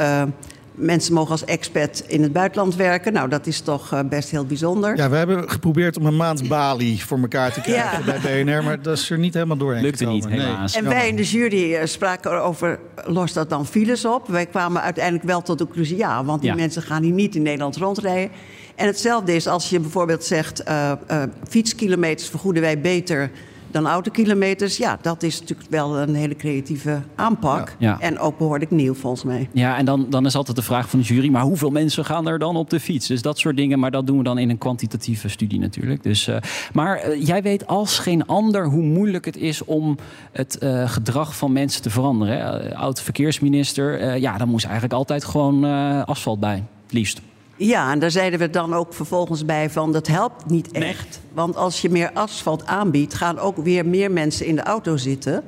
Mensen 0.79 1.13
mogen 1.13 1.31
als 1.31 1.45
expat 1.45 2.03
in 2.07 2.23
het 2.23 2.33
buitenland 2.33 2.75
werken. 2.75 3.13
Nou, 3.13 3.29
dat 3.29 3.47
is 3.47 3.61
toch 3.61 4.03
best 4.09 4.29
heel 4.29 4.45
bijzonder. 4.45 4.97
Ja, 4.97 5.09
we 5.09 5.15
hebben 5.15 5.49
geprobeerd 5.49 5.97
om 5.97 6.05
een 6.05 6.15
maand 6.15 6.47
Bali 6.47 7.01
voor 7.01 7.19
elkaar 7.19 7.53
te 7.53 7.61
krijgen 7.61 8.05
ja. 8.05 8.19
bij 8.19 8.43
BNR. 8.43 8.63
Maar 8.63 8.81
dat 8.81 8.97
is 8.97 9.09
er 9.09 9.17
niet 9.17 9.33
helemaal 9.33 9.57
doorheen 9.57 9.81
Lukte 9.81 10.03
gekomen. 10.03 10.29
niet, 10.29 10.39
helaas. 10.39 10.73
Nee. 10.73 10.83
En 10.83 10.89
wij 10.89 11.07
in 11.07 11.15
de 11.15 11.23
jury 11.23 11.85
spraken 11.87 12.31
erover, 12.31 12.79
lost 13.05 13.33
dat 13.33 13.49
dan 13.49 13.65
files 13.65 14.05
op? 14.05 14.27
Wij 14.27 14.45
kwamen 14.45 14.81
uiteindelijk 14.81 15.25
wel 15.25 15.41
tot 15.41 15.57
de 15.57 15.63
conclusie, 15.63 15.97
ja. 15.97 16.23
Want 16.23 16.41
die 16.41 16.49
ja. 16.49 16.55
mensen 16.55 16.81
gaan 16.81 17.03
hier 17.03 17.13
niet 17.13 17.35
in 17.35 17.41
Nederland 17.41 17.75
rondrijden. 17.75 18.31
En 18.75 18.85
hetzelfde 18.85 19.35
is 19.35 19.47
als 19.47 19.69
je 19.69 19.79
bijvoorbeeld 19.79 20.23
zegt... 20.23 20.63
Uh, 20.67 20.91
uh, 21.11 21.23
fietskilometers 21.47 22.29
vergoeden 22.29 22.61
wij 22.61 22.79
beter 22.81 23.31
dan 23.71 23.87
autokilometers. 23.87 24.77
Ja, 24.77 24.97
dat 25.01 25.23
is 25.23 25.39
natuurlijk 25.39 25.69
wel 25.69 25.97
een 25.97 26.15
hele 26.15 26.35
creatieve 26.35 27.01
aanpak. 27.15 27.75
Ja. 27.77 27.99
En 27.99 28.19
ook 28.19 28.37
behoorlijk 28.37 28.71
nieuw 28.71 28.93
volgens 28.93 29.23
mij. 29.23 29.49
Ja, 29.51 29.77
en 29.77 29.85
dan, 29.85 30.05
dan 30.09 30.25
is 30.25 30.35
altijd 30.35 30.57
de 30.57 30.63
vraag 30.63 30.89
van 30.89 30.99
de 30.99 31.05
jury... 31.05 31.29
maar 31.29 31.41
hoeveel 31.41 31.69
mensen 31.69 32.05
gaan 32.05 32.27
er 32.27 32.39
dan 32.39 32.55
op 32.55 32.69
de 32.69 32.79
fiets? 32.79 33.07
Dus 33.07 33.21
dat 33.21 33.39
soort 33.39 33.57
dingen, 33.57 33.79
maar 33.79 33.91
dat 33.91 34.07
doen 34.07 34.17
we 34.17 34.23
dan 34.23 34.37
in 34.37 34.49
een 34.49 34.57
kwantitatieve 34.57 35.27
studie 35.27 35.59
natuurlijk. 35.59 36.03
Dus, 36.03 36.27
uh, 36.27 36.37
maar 36.73 37.09
uh, 37.09 37.25
jij 37.25 37.41
weet 37.41 37.67
als 37.67 37.99
geen 37.99 38.25
ander 38.25 38.65
hoe 38.65 38.83
moeilijk 38.83 39.25
het 39.25 39.37
is... 39.37 39.63
om 39.65 39.97
het 40.31 40.57
uh, 40.63 40.89
gedrag 40.89 41.35
van 41.35 41.51
mensen 41.51 41.81
te 41.81 41.89
veranderen. 41.89 42.75
Oud-verkeersminister, 42.75 44.17
ja, 44.17 44.37
daar 44.37 44.47
moest 44.47 44.65
eigenlijk 44.65 44.93
altijd 44.93 45.25
gewoon 45.25 45.63
asfalt 46.05 46.39
bij, 46.39 46.63
het 46.83 46.93
liefst. 46.93 47.21
Ja, 47.59 47.91
en 47.91 47.99
daar 47.99 48.11
zeiden 48.11 48.39
we 48.39 48.49
dan 48.49 48.73
ook 48.73 48.93
vervolgens 48.93 49.45
bij 49.45 49.69
van 49.69 49.91
dat 49.91 50.07
helpt 50.07 50.49
niet 50.49 50.71
echt. 50.71 51.09
Nee. 51.09 51.33
Want 51.33 51.55
als 51.55 51.81
je 51.81 51.89
meer 51.89 52.11
asfalt 52.13 52.65
aanbiedt, 52.65 53.13
gaan 53.13 53.39
ook 53.39 53.57
weer 53.57 53.85
meer 53.85 54.11
mensen 54.11 54.45
in 54.45 54.55
de 54.55 54.63
auto 54.63 54.97
zitten. 54.97 55.43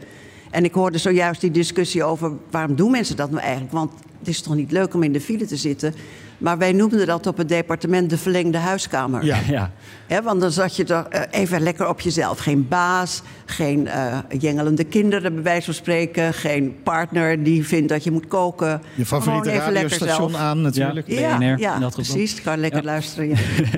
En 0.49 0.63
ik 0.63 0.73
hoorde 0.73 0.97
zojuist 0.97 1.41
die 1.41 1.51
discussie 1.51 2.03
over 2.03 2.31
waarom 2.49 2.75
doen 2.75 2.91
mensen 2.91 3.15
dat 3.15 3.29
nou 3.29 3.41
eigenlijk? 3.41 3.73
Want 3.73 3.91
het 4.19 4.27
is 4.27 4.41
toch 4.41 4.55
niet 4.55 4.71
leuk 4.71 4.93
om 4.93 5.03
in 5.03 5.13
de 5.13 5.21
file 5.21 5.45
te 5.45 5.57
zitten. 5.57 5.93
Maar 6.41 6.57
wij 6.57 6.71
noemden 6.71 7.07
dat 7.07 7.27
op 7.27 7.37
het 7.37 7.49
departement 7.49 8.09
de 8.09 8.17
verlengde 8.17 8.57
huiskamer. 8.57 9.25
Ja, 9.25 9.37
ja. 9.47 9.71
He, 10.07 10.21
want 10.21 10.41
dan 10.41 10.51
zat 10.51 10.75
je 10.75 10.85
er 10.85 11.27
even 11.29 11.61
lekker 11.61 11.87
op 11.87 12.01
jezelf. 12.01 12.39
Geen 12.39 12.67
baas, 12.67 13.21
geen 13.45 13.85
uh, 13.85 14.17
jengelende 14.39 14.83
kinderen, 14.83 15.33
bij 15.33 15.43
wijze 15.43 15.65
van 15.65 15.73
spreken. 15.73 16.33
Geen 16.33 16.75
partner 16.83 17.43
die 17.43 17.67
vindt 17.67 17.89
dat 17.89 18.03
je 18.03 18.11
moet 18.11 18.27
koken. 18.27 18.81
Je 18.95 19.05
favoriete 19.05 19.51
radiostation 19.51 20.37
aan 20.37 20.61
natuurlijk. 20.61 21.07
Ja, 21.07 21.37
BNR, 21.37 21.45
ja, 21.45 21.77
ja 21.79 21.89
precies. 21.89 22.35
Ik 22.35 22.43
kan 22.43 22.59
lekker 22.59 22.79
ja. 22.79 22.85
luisteren. 22.85 23.29
Ja, 23.29 23.35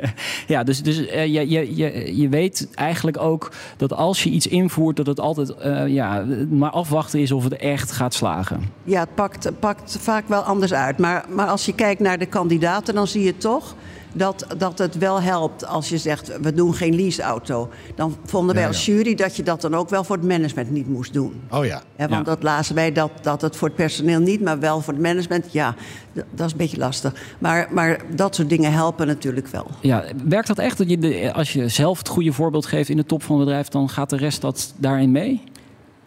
ja 0.47 0.63
dus, 0.63 0.83
dus 0.83 0.99
uh, 0.99 1.25
je, 1.25 1.49
je, 1.49 1.75
je, 1.75 2.17
je 2.17 2.29
weet 2.29 2.67
eigenlijk 2.75 3.17
ook 3.17 3.51
dat 3.77 3.93
als 3.93 4.23
je 4.23 4.29
iets 4.29 4.47
invoert... 4.47 4.95
dat 4.95 5.07
het 5.07 5.19
altijd 5.19 5.53
uh, 5.65 5.87
ja, 5.87 6.25
maar 6.49 6.71
afwachten 6.71 7.19
is 7.19 7.31
of 7.31 7.43
het 7.43 7.55
echt 7.55 7.91
gaat 7.91 8.13
slagen. 8.13 8.71
Ja, 8.83 8.99
het 8.99 9.15
pakt, 9.15 9.59
pakt 9.59 9.97
vaak 9.99 10.27
wel 10.27 10.41
anders 10.41 10.73
uit. 10.73 10.97
Maar, 10.97 11.25
maar 11.29 11.47
als 11.47 11.65
je 11.65 11.73
kijkt 11.73 12.01
naar 12.01 12.17
de 12.17 12.25
kandidaten, 12.25 12.51
dan 12.59 13.07
zie 13.07 13.23
je 13.23 13.37
toch 13.37 13.75
dat, 14.13 14.45
dat 14.57 14.77
het 14.77 14.97
wel 14.97 15.21
helpt 15.21 15.67
als 15.67 15.89
je 15.89 15.97
zegt, 15.97 16.41
we 16.41 16.53
doen 16.53 16.73
geen 16.73 16.95
leaseauto. 16.95 17.69
Dan 17.95 18.17
vonden 18.25 18.53
wij 18.55 18.63
ja, 18.63 18.69
als 18.69 18.85
jury 18.85 19.15
dat 19.15 19.35
je 19.35 19.43
dat 19.43 19.61
dan 19.61 19.75
ook 19.75 19.89
wel 19.89 20.03
voor 20.03 20.15
het 20.15 20.25
management 20.25 20.71
niet 20.71 20.87
moest 20.87 21.13
doen. 21.13 21.41
Oh 21.49 21.65
ja. 21.65 21.81
ja 21.97 22.07
want 22.07 22.25
ja. 22.25 22.33
dat 22.33 22.43
lazen 22.43 22.75
wij 22.75 22.91
dat, 22.91 23.11
dat 23.21 23.41
het 23.41 23.55
voor 23.55 23.67
het 23.67 23.77
personeel 23.77 24.19
niet, 24.19 24.41
maar 24.41 24.59
wel 24.59 24.81
voor 24.81 24.93
het 24.93 25.01
management. 25.01 25.45
Ja, 25.51 25.75
dat 26.13 26.45
is 26.45 26.51
een 26.51 26.57
beetje 26.57 26.77
lastig. 26.77 27.13
Maar, 27.39 27.67
maar 27.71 28.01
dat 28.15 28.35
soort 28.35 28.49
dingen 28.49 28.71
helpen 28.71 29.07
natuurlijk 29.07 29.47
wel. 29.47 29.67
Ja, 29.81 30.03
werkt 30.27 30.47
dat 30.47 30.59
echt? 30.59 30.77
Dat 30.77 30.89
je 30.89 30.97
de, 30.97 31.33
als 31.33 31.53
je 31.53 31.67
zelf 31.67 31.97
het 31.97 32.07
goede 32.07 32.33
voorbeeld 32.33 32.65
geeft 32.65 32.89
in 32.89 32.97
de 32.97 33.05
top 33.05 33.23
van 33.23 33.35
het 33.35 33.45
bedrijf, 33.45 33.67
dan 33.67 33.89
gaat 33.89 34.09
de 34.09 34.17
rest 34.17 34.41
dat 34.41 34.73
daarin 34.77 35.11
mee? 35.11 35.41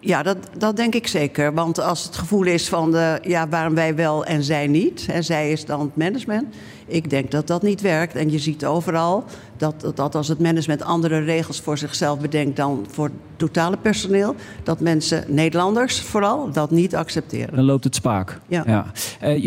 Ja, 0.00 0.22
dat, 0.22 0.36
dat 0.58 0.76
denk 0.76 0.94
ik 0.94 1.06
zeker. 1.06 1.54
Want 1.54 1.80
als 1.80 2.04
het 2.04 2.16
gevoel 2.16 2.44
is 2.44 2.68
van 2.68 2.90
de, 2.90 3.18
ja, 3.22 3.48
waarom 3.48 3.74
wij 3.74 3.94
wel 3.94 4.24
en 4.24 4.42
zij 4.42 4.66
niet, 4.66 5.06
en 5.09 5.24
zij 5.24 5.52
is 5.52 5.64
dan 5.64 5.80
het 5.80 5.96
management. 5.96 6.54
Ik 6.87 7.11
denk 7.11 7.30
dat 7.30 7.46
dat 7.46 7.62
niet 7.62 7.80
werkt. 7.80 8.14
En 8.14 8.30
je 8.30 8.38
ziet 8.38 8.64
overal 8.64 9.24
dat, 9.57 9.92
dat 9.95 10.14
als 10.14 10.29
het 10.29 10.38
management 10.38 10.83
andere 10.83 11.19
regels 11.19 11.61
voor 11.61 11.79
zichzelf 11.79 12.21
bedenkt 12.21 12.57
dan 12.57 12.87
voor 12.90 13.05
het 13.05 13.14
totale 13.37 13.77
personeel, 13.77 14.35
dat 14.62 14.81
mensen, 14.81 15.25
Nederlanders 15.29 16.01
vooral, 16.01 16.51
dat 16.53 16.71
niet 16.71 16.97
accepteren. 16.97 17.57
Dan 17.57 17.64
loopt 17.64 17.85
het 17.85 17.95
spaak. 17.95 18.40
Ja. 18.49 18.62
ja. 18.66 18.87
Uh, 19.23 19.42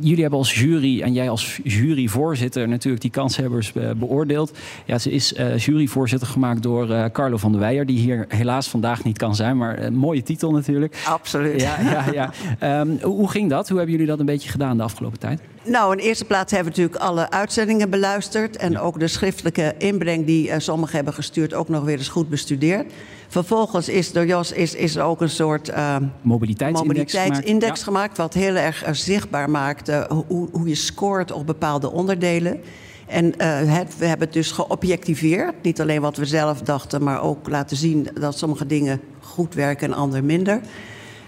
jullie 0.00 0.20
hebben 0.20 0.38
als 0.38 0.54
jury 0.54 1.02
en 1.02 1.12
jij 1.12 1.30
als 1.30 1.60
juryvoorzitter 1.64 2.68
natuurlijk 2.68 3.02
die 3.02 3.10
kanshebbers 3.10 3.72
uh, 3.74 3.90
beoordeeld. 3.90 4.52
Ja, 4.84 4.98
ze 4.98 5.10
is 5.10 5.32
uh, 5.32 5.58
juryvoorzitter 5.58 6.28
gemaakt 6.28 6.62
door 6.62 7.10
Carlo 7.12 7.36
van 7.36 7.52
der 7.52 7.60
Weijer, 7.60 7.86
die 7.86 7.98
hier 7.98 8.24
helaas 8.28 8.68
vandaag 8.68 9.04
niet 9.04 9.18
kan 9.18 9.34
zijn, 9.34 9.56
maar 9.56 9.78
een 9.78 9.94
mooie 9.94 10.22
titel 10.22 10.50
natuurlijk. 10.50 11.02
Absoluut. 11.06 11.60
Ja, 11.60 11.80
ja, 11.80 12.04
ja. 12.12 12.30
Um, 12.80 12.98
hoe 13.02 13.30
ging 13.30 13.50
dat? 13.50 13.68
Hoe 13.68 13.76
hebben 13.76 13.94
jullie 13.94 14.10
dat 14.10 14.18
een 14.18 14.26
beetje 14.26 14.48
gedaan 14.48 14.76
de 14.76 14.82
afgelopen 14.82 15.18
tijd? 15.18 15.40
Nou, 15.64 15.92
in 15.92 15.96
de 15.96 16.02
eerste 16.02 16.24
plaats 16.24 16.52
hebben 16.52 16.72
we 16.72 16.80
natuurlijk 16.80 17.08
alle 17.08 17.30
uitzendingen 17.30 17.90
beluisterd. 17.90 18.56
En 18.56 18.72
ja. 18.72 18.78
ook 18.78 18.98
de 18.98 19.08
schriftelijke 19.08 19.49
inbreng 19.78 20.26
die 20.26 20.48
uh, 20.48 20.54
sommigen 20.58 20.96
hebben 20.96 21.14
gestuurd 21.14 21.54
ook 21.54 21.68
nog 21.68 21.84
weer 21.84 21.98
eens 21.98 22.08
goed 22.08 22.28
bestudeerd. 22.28 22.92
Vervolgens 23.28 23.88
is 23.88 24.12
door 24.12 24.26
Jos 24.26 24.52
is, 24.52 24.74
is 24.74 24.96
er 24.96 25.02
ook 25.02 25.20
een 25.20 25.30
soort 25.30 25.68
uh, 25.68 25.96
mobiliteitsindex, 26.22 26.86
mobiliteitsindex 26.86 27.82
gemaakt. 27.82 27.82
gemaakt. 27.82 28.16
Wat 28.16 28.34
heel 28.34 28.54
erg 28.54 28.86
uh, 28.86 28.92
zichtbaar 28.92 29.50
maakt 29.50 29.88
uh, 29.88 30.02
hoe, 30.28 30.48
hoe 30.52 30.68
je 30.68 30.74
scoort 30.74 31.32
op 31.32 31.46
bepaalde 31.46 31.90
onderdelen. 31.90 32.60
En 33.06 33.24
uh, 33.24 33.32
het, 33.76 33.98
we 33.98 34.06
hebben 34.06 34.26
het 34.26 34.36
dus 34.36 34.50
geobjectiveerd. 34.50 35.54
Niet 35.62 35.80
alleen 35.80 36.00
wat 36.00 36.16
we 36.16 36.24
zelf 36.24 36.60
dachten, 36.60 37.02
maar 37.02 37.22
ook 37.22 37.48
laten 37.48 37.76
zien 37.76 38.08
dat 38.20 38.38
sommige 38.38 38.66
dingen 38.66 39.00
goed 39.20 39.54
werken 39.54 39.92
en 39.92 39.98
andere 39.98 40.22
minder. 40.22 40.60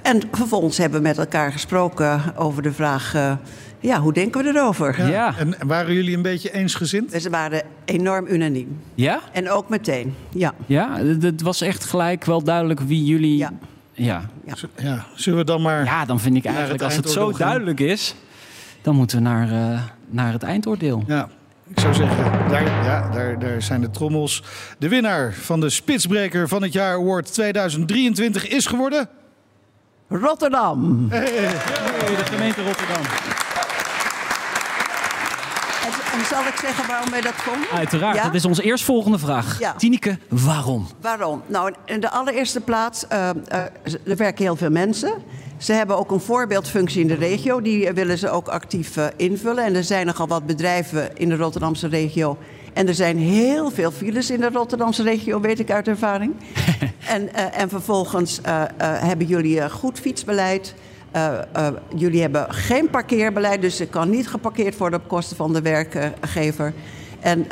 En 0.03 0.21
vervolgens 0.33 0.79
hebben 0.79 1.03
we 1.03 1.09
met 1.09 1.19
elkaar 1.19 1.53
gesproken 1.53 2.37
over 2.37 2.63
de 2.63 2.73
vraag... 2.73 3.37
Ja, 3.83 4.01
hoe 4.01 4.13
denken 4.13 4.43
we 4.43 4.49
erover? 4.49 4.99
Ja. 4.99 5.07
ja. 5.07 5.35
En 5.39 5.55
waren 5.67 5.95
jullie 5.95 6.17
een 6.17 6.23
beetje 6.23 6.53
eensgezind? 6.53 7.23
Ze 7.23 7.31
waren 7.31 7.63
enorm 7.85 8.27
unaniem. 8.27 8.81
Ja? 8.95 9.21
En 9.33 9.51
ook 9.51 9.69
meteen, 9.69 10.15
ja. 10.31 10.55
Ja, 10.67 10.99
het 11.21 11.43
was 11.43 11.61
echt 11.61 11.85
gelijk 11.85 12.25
wel 12.25 12.43
duidelijk 12.43 12.81
wie 12.81 13.05
jullie... 13.05 13.37
Ja. 13.37 13.53
Ja. 13.93 14.23
ja. 14.45 14.55
ja. 14.77 15.07
Zullen 15.15 15.39
we 15.39 15.45
dan 15.45 15.63
maar... 15.63 15.85
Ja, 15.85 16.05
dan 16.05 16.21
vind 16.21 16.37
ik 16.37 16.45
eigenlijk, 16.45 16.73
het 16.73 16.83
als 16.83 16.97
het 16.97 17.11
zo 17.11 17.33
duidelijk 17.33 17.81
is... 17.81 18.15
dan 18.83 18.95
moeten 18.95 19.17
we 19.17 19.23
naar, 19.23 19.51
uh, 19.53 19.81
naar 20.11 20.33
het 20.33 20.43
eindoordeel. 20.43 21.05
Ja. 21.07 21.29
Ik 21.69 21.81
zou 21.81 21.95
zeggen, 21.95 22.49
daar, 22.49 22.65
ja, 22.65 23.11
daar, 23.11 23.39
daar 23.39 23.63
zijn 23.63 23.81
de 23.81 23.91
trommels. 23.91 24.43
De 24.79 24.89
winnaar 24.89 25.33
van 25.33 25.61
de 25.61 25.71
Spitsbreker 25.71 26.49
van 26.49 26.63
het 26.63 26.73
jaar 26.73 26.95
Award 26.95 27.33
2023 27.33 28.49
is 28.49 28.67
geworden... 28.67 29.09
Rotterdam. 30.09 31.07
Hey, 31.11 31.21
hey, 31.21 32.17
de 32.17 32.25
gemeente 32.25 32.63
Rotterdam. 32.65 33.03
En, 36.13 36.25
zal 36.25 36.47
ik 36.47 36.57
zeggen 36.57 36.87
waarom 36.87 37.11
wij 37.11 37.21
dat 37.21 37.35
vonden? 37.35 37.71
Uiteraard, 37.71 38.17
ja? 38.17 38.23
dat 38.23 38.35
is 38.35 38.45
onze 38.45 38.63
eerstvolgende 38.63 39.19
vraag. 39.19 39.59
Ja. 39.59 39.73
Tineke, 39.73 40.19
waarom? 40.29 40.87
Waarom? 41.01 41.43
Nou, 41.47 41.73
in 41.85 42.01
de 42.01 42.11
allereerste 42.11 42.61
plaats, 42.61 43.05
uh, 43.13 43.19
uh, 43.53 43.59
er 44.07 44.17
werken 44.17 44.45
heel 44.45 44.57
veel 44.57 44.71
mensen. 44.71 45.13
Ze 45.59 45.73
hebben 45.73 45.99
ook 45.99 46.11
een 46.11 46.21
voorbeeldfunctie 46.21 47.01
in 47.01 47.09
de 47.09 47.15
regio. 47.15 47.61
Die 47.61 47.93
willen 47.93 48.19
ze 48.19 48.31
ook 48.31 48.49
actief 48.49 48.97
uh, 48.97 49.07
invullen. 49.17 49.65
En 49.65 49.75
er 49.75 49.85
zijn 49.85 50.07
nogal 50.07 50.27
wat 50.27 50.47
bedrijven 50.47 51.17
in 51.17 51.29
de 51.29 51.37
Rotterdamse 51.37 51.89
regio 51.89 52.39
en 52.73 52.89
er 52.89 52.95
zijn 52.95 53.19
heel 53.19 53.71
veel 53.71 53.91
files 53.91 54.31
in 54.31 54.41
de 54.41 54.51
Rotterdamse 54.53 55.03
regio, 55.03 55.41
weet 55.41 55.59
ik 55.59 55.71
uit 55.71 55.89
ervaring. 55.89 56.35
en, 57.07 57.35
en 57.53 57.69
vervolgens 57.69 58.41
hebben 58.79 59.27
jullie 59.27 59.71
goed 59.71 59.99
fietsbeleid. 59.99 60.75
Jullie 61.97 62.21
hebben 62.21 62.55
geen 62.55 62.91
parkeerbeleid, 62.91 63.61
dus 63.61 63.81
er 63.81 63.87
kan 63.87 64.11
niet 64.11 64.29
geparkeerd 64.29 64.77
worden 64.77 65.01
op 65.01 65.09
kosten 65.09 65.37
van 65.37 65.53
de 65.53 65.63
werkgever. 65.63 66.73
En 67.21 67.47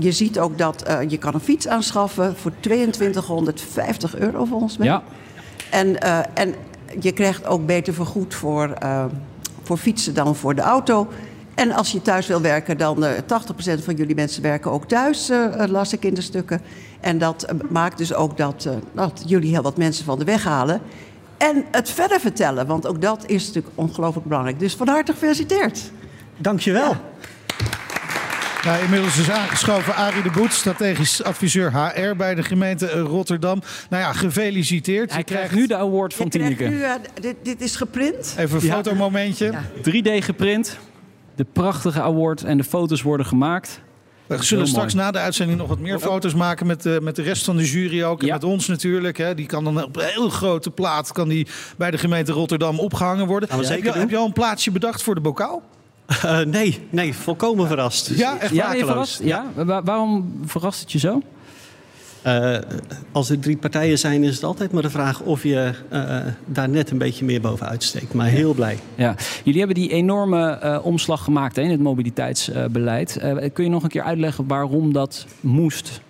je 0.00 0.12
ziet 0.12 0.38
ook 0.38 0.58
dat 0.58 0.84
je 1.08 1.18
kan 1.18 1.34
een 1.34 1.40
fiets 1.40 1.68
aanschaffen 1.68 2.36
voor 2.36 2.52
2250 2.60 4.16
euro 4.16 4.44
volgens 4.44 4.76
mij. 4.76 4.86
Ja. 4.86 5.02
En, 5.70 5.98
en 6.34 6.54
je 7.00 7.12
krijgt 7.12 7.46
ook 7.46 7.66
beter 7.66 7.94
vergoed 7.94 8.34
voor, 8.34 8.74
voor 9.62 9.76
fietsen 9.76 10.14
dan 10.14 10.36
voor 10.36 10.54
de 10.54 10.62
auto. 10.62 11.08
En 11.54 11.72
als 11.72 11.92
je 11.92 12.02
thuis 12.02 12.26
wil 12.26 12.40
werken, 12.40 12.78
dan 12.78 13.04
eh 13.04 13.18
80% 13.78 13.84
van 13.84 13.94
jullie 13.94 14.14
mensen 14.14 14.42
werken 14.42 14.70
ook 14.70 14.84
thuis, 14.84 15.28
eh, 15.28 15.62
eh, 15.62 15.70
las 15.70 15.92
ik 15.92 16.04
in 16.04 16.14
de 16.14 16.20
stukken. 16.20 16.60
En 17.00 17.18
dat 17.18 17.42
eh, 17.42 17.56
maakt 17.70 17.98
dus 17.98 18.14
ook 18.14 18.36
dat, 18.36 18.64
eh, 18.64 18.72
dat 18.92 19.22
jullie 19.26 19.50
heel 19.50 19.62
wat 19.62 19.76
mensen 19.76 20.04
van 20.04 20.18
de 20.18 20.24
weg 20.24 20.44
halen. 20.44 20.80
En 21.42 21.64
het 21.70 21.90
verder 21.90 22.20
vertellen, 22.20 22.66
want 22.66 22.86
ook 22.86 23.00
dat 23.02 23.24
is 23.26 23.46
natuurlijk 23.46 23.74
ongelooflijk 23.78 24.26
belangrijk. 24.26 24.58
Dus 24.58 24.74
van 24.74 24.88
harte 24.88 25.12
gefeliciteerd. 25.12 25.90
Dankjewel. 26.36 26.96
Nou, 28.64 28.82
inmiddels 28.82 29.18
is 29.18 29.30
aangeschoven 29.30 29.94
Arie 29.94 30.22
de 30.22 30.30
Boet, 30.30 30.52
strategisch 30.52 31.22
adviseur 31.24 31.72
HR 31.72 32.16
bij 32.16 32.34
de 32.34 32.42
gemeente 32.42 33.00
Rotterdam. 33.00 33.62
Nou 33.90 34.02
ja, 34.02 34.12
gefeliciteerd. 34.12 35.10
Hij 35.10 35.18
Je 35.18 35.24
krijgt 35.24 35.54
nu 35.54 35.66
de 35.66 35.76
award 35.76 36.14
van 36.14 36.28
Tineke. 36.28 36.64
nu, 36.64 36.82
eh, 36.82 36.92
dit, 37.20 37.36
dit 37.42 37.60
is 37.60 37.76
geprint. 37.76 38.34
Even 38.38 38.58
een 38.60 38.66
Ja. 38.66 38.74
fotomomentje. 38.74 39.52
3D 39.82 40.24
geprint. 40.24 40.78
De 41.34 41.46
prachtige 41.52 42.02
award 42.02 42.44
en 42.44 42.56
de 42.56 42.64
foto's 42.64 43.02
worden 43.02 43.26
gemaakt. 43.26 43.80
We 44.26 44.34
Heel 44.34 44.42
zullen 44.46 44.66
straks 44.66 44.94
mooi. 44.94 45.06
na 45.06 45.12
de 45.12 45.18
uitzending 45.18 45.58
nog 45.58 45.68
wat 45.68 45.78
meer 45.78 45.98
foto's 45.98 46.34
maken 46.34 46.66
met, 46.66 46.82
de 46.82 46.98
met 47.02 47.16
de 47.16 47.22
rest 47.22 47.44
van 47.44 47.56
de 47.56 47.70
jury 47.70 48.02
ook. 48.02 48.20
En 48.20 48.26
Ja. 48.26 48.32
met 48.32 48.44
ons 48.44 48.66
natuurlijk. 48.66 49.18
Hè. 49.18 49.34
Die 49.34 49.46
kan 49.46 49.64
dan 49.64 49.84
op 49.84 49.96
een 49.96 50.04
heel 50.04 50.28
grote 50.28 50.70
plaat 50.70 51.12
kan 51.12 51.28
die 51.28 51.46
bij 51.76 51.90
de 51.90 51.98
gemeente 51.98 52.32
Rotterdam 52.32 52.78
opgehangen 52.78 53.26
worden. 53.26 53.48
Heb, 53.52 53.76
je, 53.76 53.82
doen. 53.82 53.92
heb 53.92 54.10
je 54.10 54.16
al 54.16 54.26
een 54.26 54.32
plaatsje 54.32 54.70
bedacht 54.70 55.02
voor 55.02 55.14
de 55.14 55.20
bokaal? 55.20 55.62
Eh, 56.06 56.38
nee, 56.40 56.86
nee, 56.90 57.14
volkomen 57.14 57.66
verrast. 57.66 58.10
Ja, 58.14 58.38
echt 58.38 58.52
Ja, 58.54 58.70
verrast? 58.74 59.20
Ja? 59.22 59.44
Wa- 59.54 59.82
waarom 59.82 60.40
verrast 60.46 60.80
het 60.80 60.92
je 60.92 60.98
zo? 60.98 61.22
Eh, 62.22 62.56
als 63.12 63.30
er 63.30 63.38
drie 63.38 63.56
partijen 63.56 63.98
zijn, 63.98 64.24
is 64.24 64.34
het 64.34 64.44
altijd 64.44 64.72
maar 64.72 64.82
de 64.82 64.90
vraag 64.90 65.20
of 65.20 65.42
je 65.42 65.70
eh, 65.88 66.18
daar 66.46 66.68
net 66.68 66.90
een 66.90 66.98
beetje 66.98 67.24
meer 67.24 67.40
bovenuit 67.40 67.82
steekt. 67.82 68.14
Maar 68.14 68.26
heel 68.26 68.54
blij. 68.54 68.78
Ja. 68.94 69.14
Jullie 69.44 69.58
hebben 69.58 69.78
die 69.78 69.90
enorme 69.90 70.50
eh, 70.50 70.78
omslag 70.82 71.24
gemaakt 71.24 71.56
hè, 71.56 71.62
in 71.62 71.70
het 71.70 71.80
mobiliteitsbeleid. 71.80 73.18
Kun 73.52 73.64
je 73.64 73.70
nog 73.70 73.82
een 73.82 73.88
keer 73.88 74.02
uitleggen 74.02 74.46
waarom 74.46 74.92
dat 74.92 75.26
moest? 75.40 76.00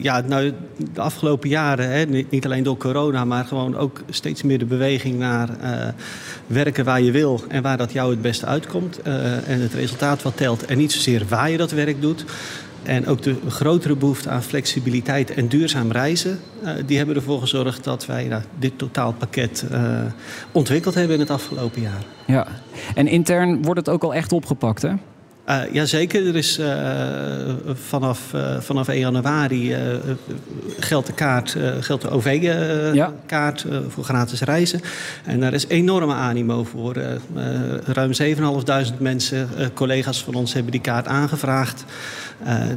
Ja, 0.00 0.22
nou, 0.26 0.52
de 0.92 1.00
afgelopen 1.00 1.48
jaren, 1.48 1.90
hè, 1.90 2.04
niet 2.30 2.44
alleen 2.44 2.62
door 2.62 2.76
corona, 2.76 3.24
maar 3.24 3.44
gewoon 3.44 3.76
ook 3.76 4.02
steeds 4.10 4.42
meer 4.42 4.58
de 4.58 4.64
beweging 4.64 5.18
naar 5.18 5.48
werken 6.46 6.84
waar 6.84 7.00
je 7.00 7.10
wil 7.10 7.40
en 7.48 7.62
waar 7.62 7.76
dat 7.76 7.92
jou 7.92 8.10
het 8.10 8.22
beste 8.22 8.46
uitkomt. 8.46 9.02
En 9.02 9.60
het 9.60 9.74
resultaat 9.74 10.22
wat 10.22 10.36
telt 10.36 10.64
en 10.64 10.78
niet 10.78 10.92
zozeer 10.92 11.22
waar 11.28 11.50
je 11.50 11.56
dat 11.56 11.70
werk 11.70 12.00
doet. 12.00 12.24
En 12.88 13.06
ook 13.06 13.22
de 13.22 13.36
grotere 13.48 13.96
behoefte 13.96 14.28
aan 14.28 14.42
flexibiliteit 14.42 15.30
en 15.30 15.48
duurzaam 15.48 15.92
reizen, 15.92 16.40
eh, 16.62 16.72
die 16.86 16.96
hebben 16.96 17.16
ervoor 17.16 17.40
gezorgd 17.40 17.84
dat 17.84 18.06
wij 18.06 18.24
nou, 18.24 18.42
dit 18.58 18.78
totaalpakket 18.78 19.66
eh, 19.70 20.00
ontwikkeld 20.52 20.94
hebben 20.94 21.14
in 21.14 21.20
het 21.20 21.30
afgelopen 21.30 21.82
jaar. 21.82 22.04
Ja. 22.26 22.46
En 22.94 23.06
intern 23.06 23.62
wordt 23.62 23.80
het 23.80 23.88
ook 23.88 24.02
al 24.02 24.14
echt 24.14 24.32
opgepakt, 24.32 24.82
hè? 24.82 24.92
Uh, 25.48 25.60
jazeker, 25.72 26.26
er 26.26 26.36
is 26.36 26.58
uh, 26.58 26.66
vanaf, 27.72 28.32
uh, 28.34 28.60
vanaf 28.60 28.88
1 28.88 28.98
januari 28.98 29.76
geldt 30.78 31.06
de 31.06 31.12
kaart, 31.12 31.56
geldt 31.80 32.02
de 32.02 32.10
OV-kaart 32.10 33.64
ja. 33.68 33.80
voor 33.88 34.04
gratis 34.04 34.40
reizen. 34.40 34.80
En 35.24 35.40
daar 35.40 35.52
is 35.52 35.66
enorme 35.66 36.14
animo 36.14 36.64
voor. 36.64 36.96
ruim 37.84 38.12
7.500 38.22 38.98
mensen, 38.98 39.48
collega's 39.74 40.22
van 40.24 40.34
ons, 40.34 40.52
hebben 40.52 40.72
die 40.72 40.80
kaart 40.80 41.06
aangevraagd. 41.06 41.84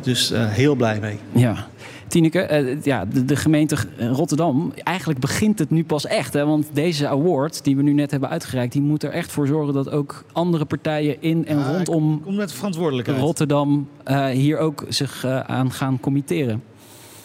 dus 0.03 0.31
heel 0.35 0.75
blij 0.75 0.99
mee. 0.99 1.19
Ja. 1.31 1.67
Tineke, 2.11 2.61
uh, 2.63 2.83
ja, 2.83 3.05
de, 3.05 3.25
de, 3.25 3.35
gemeente 3.35 3.75
Rotterdam, 3.97 4.73
eigenlijk 4.83 5.19
begint 5.19 5.59
het 5.59 5.69
nu 5.69 5.83
pas 5.83 6.05
echt. 6.05 6.33
Hè? 6.33 6.45
Want 6.45 6.67
deze 6.73 7.07
award 7.07 7.63
die 7.63 7.75
we 7.75 7.81
nu 7.81 7.93
net 7.93 8.11
hebben 8.11 8.29
uitgereikt, 8.29 8.73
die 8.73 8.81
moet 8.81 9.03
er 9.03 9.11
echt 9.11 9.31
voor 9.31 9.47
zorgen 9.47 9.73
dat 9.73 9.89
ook 9.89 10.23
andere 10.31 10.65
partijen 10.65 11.21
in 11.21 11.47
en 11.47 11.57
Ja, 11.57 11.71
rondom 11.71 12.23
met 12.25 12.53
verantwoordelijkheid. 12.53 13.19
Rotterdam 13.19 13.87
uh, 14.07 14.25
hier 14.25 14.57
ook 14.57 14.85
zich 14.87 15.25
uh, 15.25 15.39
aan 15.39 15.71
gaan 15.71 15.99
committeren. 15.99 16.63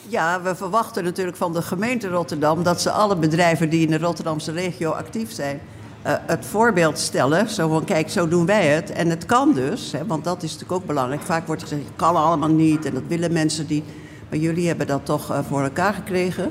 Ja, 0.08 0.42
we 0.42 0.54
verwachten 0.54 1.04
natuurlijk 1.04 1.36
van 1.36 1.52
de 1.52 1.62
gemeente 1.62 2.08
Rotterdam 2.08 2.62
dat 2.62 2.80
ze 2.80 2.90
alle 2.90 3.16
bedrijven 3.16 3.70
die 3.70 3.84
in 3.84 3.90
de 3.90 3.98
Rotterdamse 3.98 4.52
regio 4.52 4.90
actief 4.90 5.32
zijn, 5.32 5.60
uh, 6.06 6.12
het 6.26 6.46
voorbeeld 6.46 6.98
stellen. 6.98 7.48
Zo 7.48 7.68
van, 7.68 7.84
kijk, 7.84 8.10
zo 8.10 8.28
doen 8.28 8.46
wij 8.46 8.66
het. 8.66 8.92
En 8.92 9.10
het 9.10 9.26
kan 9.26 9.54
dus, 9.54 9.92
hè, 9.92 10.06
want 10.06 10.24
dat 10.24 10.42
is 10.42 10.52
natuurlijk 10.52 10.80
ook 10.80 10.86
belangrijk. 10.86 11.22
Vaak 11.22 11.46
wordt 11.46 11.62
gezegd, 11.62 11.82
het 11.82 11.96
kan 11.96 12.16
allemaal 12.16 12.48
niet 12.48 12.84
en 12.84 12.94
dat 12.94 13.02
willen 13.08 13.32
mensen 13.32 13.66
die... 13.66 13.82
Maar 14.28 14.38
jullie 14.38 14.66
hebben 14.66 14.86
dat 14.86 15.04
toch 15.04 15.30
uh, 15.30 15.38
voor 15.48 15.62
elkaar 15.62 15.94
gekregen. 15.94 16.50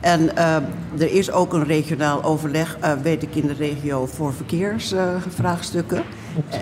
En 0.00 0.20
uh, 0.20 0.54
er 0.98 1.12
is 1.12 1.30
ook 1.30 1.52
een 1.52 1.64
regionaal 1.64 2.22
overleg, 2.24 2.78
uh, 2.84 2.92
weet 3.02 3.22
ik, 3.22 3.34
in 3.34 3.46
de 3.46 3.52
regio 3.52 4.06
voor 4.06 4.32
verkeersvraagstukken. 4.34 6.02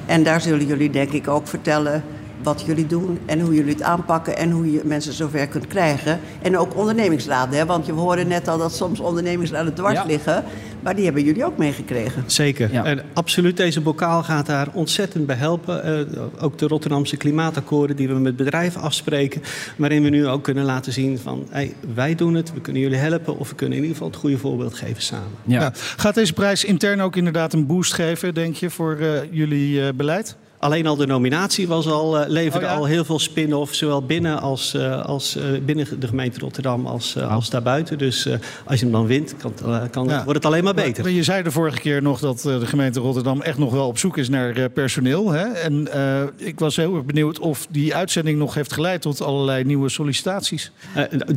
en 0.07 0.23
daar 0.23 0.41
zullen 0.41 0.67
jullie 0.67 0.91
denk 0.91 1.11
ik 1.13 1.29
ook 1.29 1.49
vertellen 1.49 2.03
wat 2.43 2.63
jullie 2.67 2.87
doen 2.87 3.19
en 3.27 3.41
hoe 3.41 3.55
jullie 3.55 3.73
het 3.73 3.83
aanpakken 3.83 4.37
en 4.37 4.51
hoe 4.51 4.73
je 4.73 4.81
mensen 4.85 5.13
zover 5.13 5.47
kunt 5.47 5.67
krijgen. 5.67 6.21
En 6.43 6.59
ook 6.59 6.77
ondernemingsraden, 6.77 7.59
hè? 7.59 7.67
want 7.67 7.87
je 7.87 7.93
hoorde 7.93 8.25
net 8.25 8.49
al 8.49 8.59
dat 8.59 8.75
soms 8.75 9.01
ondernemingsraden 9.01 9.75
dwars 9.75 9.95
ja. 9.95 10.05
liggen. 10.05 10.45
Maar 10.83 10.95
die 10.95 11.05
hebben 11.05 11.25
jullie 11.25 11.45
ook 11.45 11.57
meegekregen. 11.57 12.25
Zeker. 12.27 12.73
Ja. 12.73 12.85
En 12.85 13.03
absoluut, 13.13 13.57
deze 13.57 13.81
bokaal 13.81 14.23
gaat 14.23 14.47
daar 14.47 14.69
ontzettend 14.73 15.27
bij 15.27 15.37
helpen. 15.37 16.07
Uh, 16.15 16.23
ook 16.41 16.59
de 16.59 16.67
Rotterdamse 16.67 17.17
klimaatakkoorden 17.17 17.97
die 17.97 18.09
we 18.09 18.15
met 18.15 18.37
bedrijven 18.37 18.81
afspreken. 18.81 19.43
Waarin 19.77 20.03
we 20.03 20.09
nu 20.09 20.27
ook 20.27 20.43
kunnen 20.43 20.65
laten 20.65 20.93
zien 20.93 21.19
van 21.19 21.47
hey, 21.51 21.75
wij 21.95 22.15
doen 22.15 22.35
het, 22.35 22.53
we 22.53 22.61
kunnen 22.61 22.83
jullie 22.83 22.99
helpen. 22.99 23.39
Of 23.39 23.49
we 23.49 23.55
kunnen 23.55 23.77
in 23.77 23.83
ieder 23.83 23.97
geval 23.97 24.11
het 24.13 24.21
goede 24.21 24.39
voorbeeld 24.39 24.75
geven 24.75 25.03
samen. 25.03 25.29
Ja. 25.45 25.61
Ja. 25.61 25.71
Gaat 25.75 26.15
deze 26.15 26.33
prijs 26.33 26.65
intern 26.65 27.01
ook 27.01 27.17
inderdaad 27.17 27.53
een 27.53 27.67
boost 27.67 27.93
geven, 27.93 28.35
denk 28.35 28.55
je, 28.55 28.71
voor 28.71 28.97
uh, 29.01 29.09
jullie 29.31 29.81
uh, 29.81 29.89
beleid? 29.95 30.37
Alleen 30.61 30.87
al 30.87 30.97
de 30.97 31.07
nominatie 31.07 31.69
was 31.69 31.87
al, 31.87 32.21
uh, 32.21 32.29
leverde 32.29 32.67
oh 32.67 32.73
ja? 32.73 32.79
al 32.79 32.85
heel 32.85 33.05
veel 33.05 33.19
spin-off, 33.19 33.75
zowel 33.75 34.03
binnen, 34.03 34.41
als, 34.41 34.75
uh, 34.75 35.05
als, 35.05 35.37
uh, 35.37 35.45
binnen 35.65 36.01
de 36.01 36.07
gemeente 36.07 36.41
Rotterdam 36.41 36.87
als, 36.87 37.17
oh. 37.17 37.31
als 37.31 37.51
daarbuiten. 37.51 37.99
Dus 37.99 38.29
als 38.65 38.79
je 38.79 38.85
hem 38.85 38.95
dan 38.95 39.07
wint, 39.07 39.35
kan, 39.37 39.53
kan, 39.91 40.09
ja. 40.09 40.25
wordt 40.25 40.35
het 40.35 40.45
alleen 40.45 40.65
maar 40.65 40.75
beter. 40.75 41.03
Maar 41.03 41.13
je 41.13 41.23
zei 41.23 41.43
de 41.43 41.51
vorige 41.51 41.81
keer 41.81 42.03
nog 42.03 42.21
dat 42.21 42.41
de 42.41 42.67
gemeente 42.67 43.01
Rotterdam 43.01 43.41
echt 43.41 43.59
nog 43.59 43.73
wel 43.73 43.87
op 43.87 43.99
zoek 43.99 44.17
is 44.17 44.29
naar 44.29 44.69
personeel. 44.69 45.31
Hè? 45.31 45.45
En 45.45 45.89
ik 46.37 46.59
was 46.59 46.77
heel 46.77 46.95
erg 46.95 47.05
benieuwd 47.05 47.39
of 47.39 47.67
die 47.71 47.95
uitzending 47.95 48.39
nog 48.39 48.55
heeft 48.55 48.73
geleid 48.73 49.03
tot 49.03 49.23
allerlei 49.23 49.65
nieuwe 49.65 49.89
sollicitaties. 49.89 50.73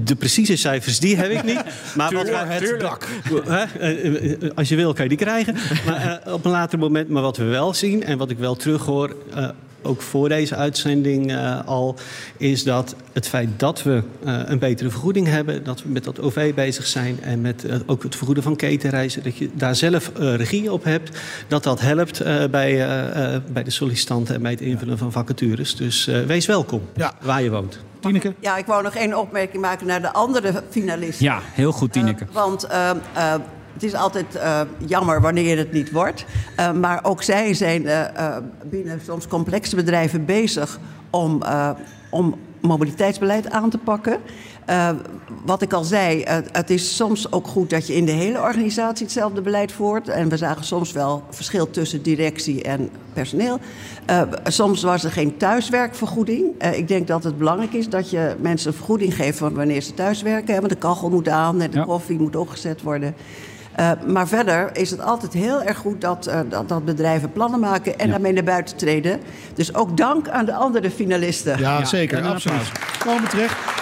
de 0.04 0.16
precieze 0.16 0.56
cijfers, 0.58 1.00
die 1.00 1.18
heb 1.18 1.32
ik 1.32 1.44
niet. 1.44 1.64
Maar 1.96 2.14
wat 2.14 2.28
het 2.30 2.58
tuurlijk. 2.58 2.82
dak. 2.82 3.08
Als 4.56 4.70
je 4.70 4.76
wil, 4.76 4.94
kan 4.94 5.04
je 5.04 5.10
die 5.10 5.18
krijgen. 5.18 5.56
Maar 5.86 6.22
op 6.26 6.46
een 6.46 6.52
later 6.52 6.80
moment, 6.80 7.10
maar 7.10 7.22
wat 7.22 7.38
we 7.38 7.44
wel 7.44 7.74
zien 7.74 8.04
en 8.04 8.18
wat 8.18 8.30
ik 8.30 8.38
wel 8.38 8.56
terughoor 8.56 9.13
uh, 9.36 9.50
ook 9.84 10.02
voor 10.02 10.30
deze 10.30 10.56
uitzending 10.56 11.32
uh, 11.32 11.60
al, 11.66 11.96
is 12.38 12.64
dat 12.64 12.96
het 13.14 13.28
feit 13.28 13.50
dat 13.58 13.84
we 13.84 14.04
uh, 14.26 14.40
een 14.46 14.60
betere 14.60 14.90
vergoeding 14.90 15.28
hebben, 15.28 15.64
dat 15.64 15.84
we 15.84 15.90
met 15.90 16.04
dat 16.04 16.20
OV 16.20 16.54
bezig 16.54 16.88
zijn 16.88 17.18
en 17.22 17.42
met 17.42 17.66
uh, 17.66 17.76
ook 17.86 18.04
het 18.04 18.16
vergoeden 18.16 18.44
van 18.44 18.56
ketenreizen, 18.56 19.24
dat 19.24 19.38
je 19.38 19.50
daar 19.54 19.76
zelf 19.76 20.12
regie 20.16 20.72
op 20.72 20.84
hebt, 20.84 21.20
dat 21.48 21.64
dat 21.64 21.80
helpt 21.82 22.24
bij, 22.52 22.78
bij 23.52 23.64
de 23.64 23.72
sollicitanten 23.72 24.36
en 24.36 24.42
bij 24.42 24.52
het 24.52 24.62
invullen 24.62 24.98
van 24.98 25.12
vacatures. 25.12 25.76
Dus 25.76 26.06
wees 26.06 26.46
welkom 26.46 26.82
ja. 26.96 27.14
waar 27.22 27.44
je 27.44 27.50
woont. 27.50 27.80
Tineke? 28.00 28.34
Ja, 28.40 28.58
ik 28.58 28.66
wou 28.66 28.84
nog 28.84 28.96
één 28.96 29.20
opmerking 29.20 29.62
maken 29.62 29.88
naar 29.88 30.02
de 30.02 30.14
andere 30.14 30.64
finalisten. 30.70 31.26
Ja, 31.26 31.40
heel 31.42 31.72
goed, 31.72 31.92
Tineke. 31.92 32.26
want 32.32 32.68
het 33.74 33.84
is 33.84 33.94
altijd 33.94 34.36
uh, 34.36 34.62
jammer 34.86 35.22
wanneer 35.22 35.58
het 35.58 35.72
niet 35.72 35.92
wordt. 35.92 36.26
Uh, 36.60 36.72
maar 36.72 37.00
ook 37.04 37.24
zij 37.24 37.54
zijn 37.54 37.82
uh, 37.82 38.38
binnen 38.66 39.02
soms 39.06 39.28
complexe 39.28 39.76
bedrijven 39.76 40.26
bezig 40.26 40.80
om, 41.10 41.44
om 42.10 42.36
mobiliteitsbeleid 42.62 43.50
aan 43.50 43.70
te 43.70 43.78
pakken. 43.78 44.20
wat 45.46 45.62
ik 45.62 45.74
al 45.74 45.84
zei, 45.84 46.24
het 46.52 46.70
is 46.70 46.96
soms 46.96 47.32
ook 47.32 47.48
goed 47.48 47.70
dat 47.70 47.88
je 47.88 47.96
in 47.96 48.06
de 48.06 48.12
hele 48.12 48.42
organisatie 48.42 49.06
hetzelfde 49.06 49.42
beleid 49.42 49.72
voert. 49.72 50.08
En 50.10 50.30
we 50.30 50.38
zagen 50.38 50.64
soms 50.64 50.92
wel 50.92 51.24
verschil 51.30 51.70
tussen 51.70 52.02
directie 52.02 52.64
en 52.64 52.90
personeel. 53.14 53.60
soms 54.44 54.84
was 54.84 55.04
er 55.04 55.12
geen 55.12 55.38
thuiswerkvergoeding. 55.38 56.64
ik 56.74 56.88
denk 56.88 57.08
dat 57.08 57.24
het 57.24 57.38
belangrijk 57.38 57.74
is 57.74 57.90
dat 57.90 58.10
je 58.10 58.36
mensen 58.40 58.68
een 58.68 58.78
vergoeding 58.78 59.16
geeft 59.16 59.38
van 59.38 59.54
wanneer 59.54 59.82
ze 59.82 59.94
thuiswerken. 59.94 60.56
Want 60.56 60.70
de 60.70 60.76
kachel 60.76 61.10
moet 61.10 61.30
aan 61.30 61.62
en 61.62 61.72
de 61.72 61.78
ja. 61.78 61.84
koffie 61.84 62.20
moet 62.20 62.36
opgezet 62.36 62.82
worden. 62.82 63.16
Uh, 63.80 63.92
maar 64.08 64.28
verder 64.28 64.70
is 64.74 64.90
het 64.90 65.02
altijd 65.02 65.34
heel 65.34 65.64
erg 65.64 65.78
goed 65.78 66.02
dat, 66.02 66.28
uh, 66.28 66.40
dat, 66.50 66.70
dat, 66.70 66.86
bedrijven 66.86 67.32
plannen 67.32 67.60
maken 67.60 68.00
en 68.00 68.06
ja. 68.06 68.12
daarmee 68.12 68.34
naar 68.34 68.44
buiten 68.44 68.78
treden. 68.78 69.20
Dus 69.54 69.76
ook 69.76 69.98
dank 69.98 70.30
aan 70.30 70.46
de 70.46 70.54
andere 70.54 70.92
finalisten. 70.92 71.60
Ja, 71.60 71.78
ja 71.80 71.86
zeker, 71.86 72.22
absoluut. 72.22 72.72
Komen 73.06 73.30
terecht. 73.30 73.73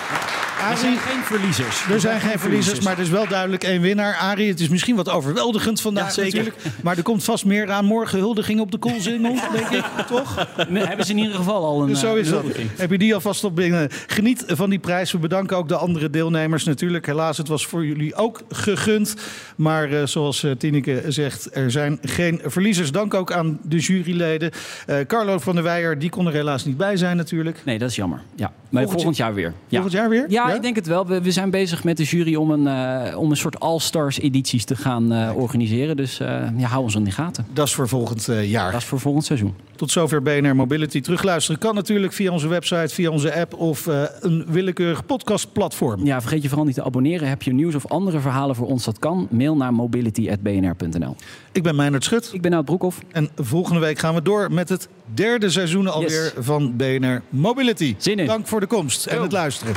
Er 0.70 0.78
zijn 0.78 0.98
geen 0.98 1.24
verliezers. 1.24 1.86
Er 1.90 2.00
zijn 2.00 2.20
geen 2.20 2.40
verliezers, 2.40 2.80
maar 2.80 2.94
er 2.94 3.00
is 3.00 3.10
wel 3.10 3.28
duidelijk 3.28 3.64
één 3.64 3.82
winnaar. 3.82 4.16
Arie, 4.16 4.50
het 4.50 4.60
is 4.60 4.70
misschien 4.70 4.96
wat 4.96 5.10
overweldigend 5.10 5.82
vandaag 5.82 6.06
Ja, 6.06 6.12
zeker. 6.12 6.38
natuurlijk. 6.38 6.66
Maar 6.84 6.98
er 6.98 7.04
komt 7.04 7.24
vast 7.24 7.46
meer 7.46 7.72
aan. 7.72 7.86
Morgen 7.86 8.20
huldiging 8.20 8.60
op 8.60 8.72
de 8.72 8.78
Koolsingel, 8.78 9.36
denk 9.54 9.70
ik, 9.70 9.84
toch? 10.08 10.48
Nee, 10.70 10.86
hebben 10.86 11.06
ze 11.06 11.12
in 11.12 11.18
ieder 11.18 11.36
geval 11.36 11.66
al 11.66 11.82
een 11.82 11.88
Dus 11.88 12.00
zo 12.00 12.14
eh, 12.14 12.20
is 12.22 12.30
dat. 12.30 12.44
Heb 12.78 12.92
je 12.92 12.98
die 12.98 13.14
alvast 13.14 13.44
op 13.44 13.56
binnen? 13.56 13.90
Geniet 14.08 14.44
van 14.48 14.70
die 14.70 14.80
prijs. 14.80 15.12
We 15.12 15.18
bedanken 15.18 15.58
ook 15.58 15.68
de 15.68 15.76
andere 15.76 16.10
deelnemers 16.10 16.64
natuurlijk. 16.64 17.06
Helaas, 17.06 17.38
het 17.38 17.48
was 17.48 17.66
voor 17.66 17.86
jullie 17.86 18.16
ook 18.16 18.42
gegund. 18.50 19.16
Maar 19.56 19.92
eh, 19.92 20.06
zoals 20.06 20.44
eh, 20.44 20.52
Tineke 20.52 21.04
zegt, 21.08 21.56
er 21.56 21.72
zijn 21.72 22.00
geen 22.02 22.42
verliezers. 22.46 22.92
Dank 22.92 23.14
ook 23.14 23.32
aan 23.32 23.60
de 23.64 23.78
juryleden. 23.78 24.52
Eh, 24.86 24.96
Carlo 25.08 25.40
van 25.40 25.56
der 25.56 25.64
Weijer, 25.64 26.00
die 26.00 26.10
kon 26.10 26.28
er 26.28 26.34
helaas 26.34 26.66
niet 26.66 26.78
bij 26.78 26.98
zijn 26.98 27.18
natuurlijk. 27.18 27.62
Nee, 27.66 27.78
dat 27.78 27.90
is 27.90 27.96
jammer. 27.96 28.22
Ja. 28.36 28.52
Maar 28.70 28.82
Volgend 28.82 28.92
volgend, 29.02 29.18
jaar 29.18 29.34
weer. 29.34 29.54
Ja. 29.68 29.82
Volgend 29.82 29.92
jaar 29.94 30.10
weer? 30.10 30.26
Ja, 30.28 30.51
Ja? 30.52 30.58
ik 30.58 30.62
denk 30.62 30.76
het 30.76 30.88
wel. 30.88 31.08
We, 31.08 31.22
we 31.22 31.32
zijn 31.32 31.50
bezig 31.50 31.84
met 31.84 31.98
de 31.98 32.04
jury 32.04 32.36
om 32.36 32.52
een, 32.52 32.68
eh, 32.68 33.18
om 33.18 33.32
een 33.32 33.38
soort 33.38 33.60
All-Stars 33.60 34.20
edities 34.20 34.66
te 34.66 34.76
gaan 34.76 35.12
eh, 35.12 35.32
organiseren. 35.36 35.98
Dus 35.98 36.20
eh, 36.20 36.44
ja, 36.58 36.68
hou 36.68 36.84
ons 36.84 36.96
in 36.96 37.04
de 37.04 37.12
gaten. 37.12 37.46
Dat 37.54 37.68
is 37.68 37.74
voor 37.74 37.88
volgend 37.88 38.28
jaar. 38.44 38.72
Dat 38.72 38.82
is 38.82 38.88
voor 38.88 39.00
volgend 39.00 39.26
seizoen. 39.26 39.56
Tot 39.76 39.92
zover 39.92 40.22
BNR 40.22 40.56
Mobility. 40.56 41.02
Terugluisteren 41.02 41.60
kan 41.60 41.76
natuurlijk 41.76 42.14
via 42.14 42.32
onze 42.32 42.48
website, 42.48 42.94
via 42.94 43.10
onze 43.10 43.34
app 43.40 43.54
of 43.54 43.86
een 44.20 44.46
willekeurig 44.48 45.06
podcastplatform. 45.06 46.06
Ja, 46.06 46.22
vergeet 46.22 46.42
je 46.42 46.48
vooral 46.48 46.66
niet 46.66 46.76
te 46.76 46.84
abonneren. 46.84 47.28
Heb 47.28 47.42
je 47.42 47.54
nieuws 47.54 47.76
of 47.76 47.88
andere 47.88 48.20
verhalen 48.20 48.56
voor 48.56 48.68
ons? 48.68 48.86
Dat 48.86 49.00
kan. 49.00 49.28
Mail 49.32 49.56
naar 49.56 49.74
mobility.bnr.nl. 49.74 51.16
Ik 51.52 51.64
ben 51.64 51.76
Meijnerd 51.76 52.04
Schut. 52.04 52.30
Ik 52.34 52.42
ben 52.42 52.52
Nout 52.52 52.66
Broekhoff. 52.66 53.00
En 53.12 53.30
volgende 53.36 53.80
week 53.80 54.00
gaan 54.00 54.14
we 54.16 54.22
door 54.22 54.52
met 54.52 54.70
het 54.70 54.88
derde 55.14 55.50
seizoen 55.50 55.88
alweer 55.88 56.10
Yes. 56.10 56.32
van 56.38 56.76
BNR 56.76 57.22
Mobility. 57.30 57.96
Zin 57.98 58.20
in. 58.20 58.26
Dank 58.26 58.48
voor 58.48 58.60
de 58.60 58.66
komst 58.66 59.06
en 59.06 59.22
het 59.22 59.32
luisteren. 59.32 59.74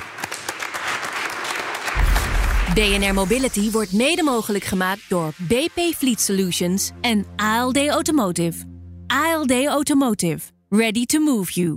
BNR 2.74 3.14
Mobility 3.14 3.70
wordt 3.70 3.92
mede 3.92 4.22
mogelijk 4.22 4.64
gemaakt 4.64 5.02
door 5.08 5.32
BP 5.38 5.94
Fleet 5.96 6.20
Solutions 6.20 6.90
en 7.00 7.26
ALD 7.36 7.88
Automotive. 7.88 8.64
ALD 9.06 9.66
Automotive. 9.66 10.40
Ready 10.68 11.04
to 11.04 11.20
move 11.20 11.52
you. 11.52 11.76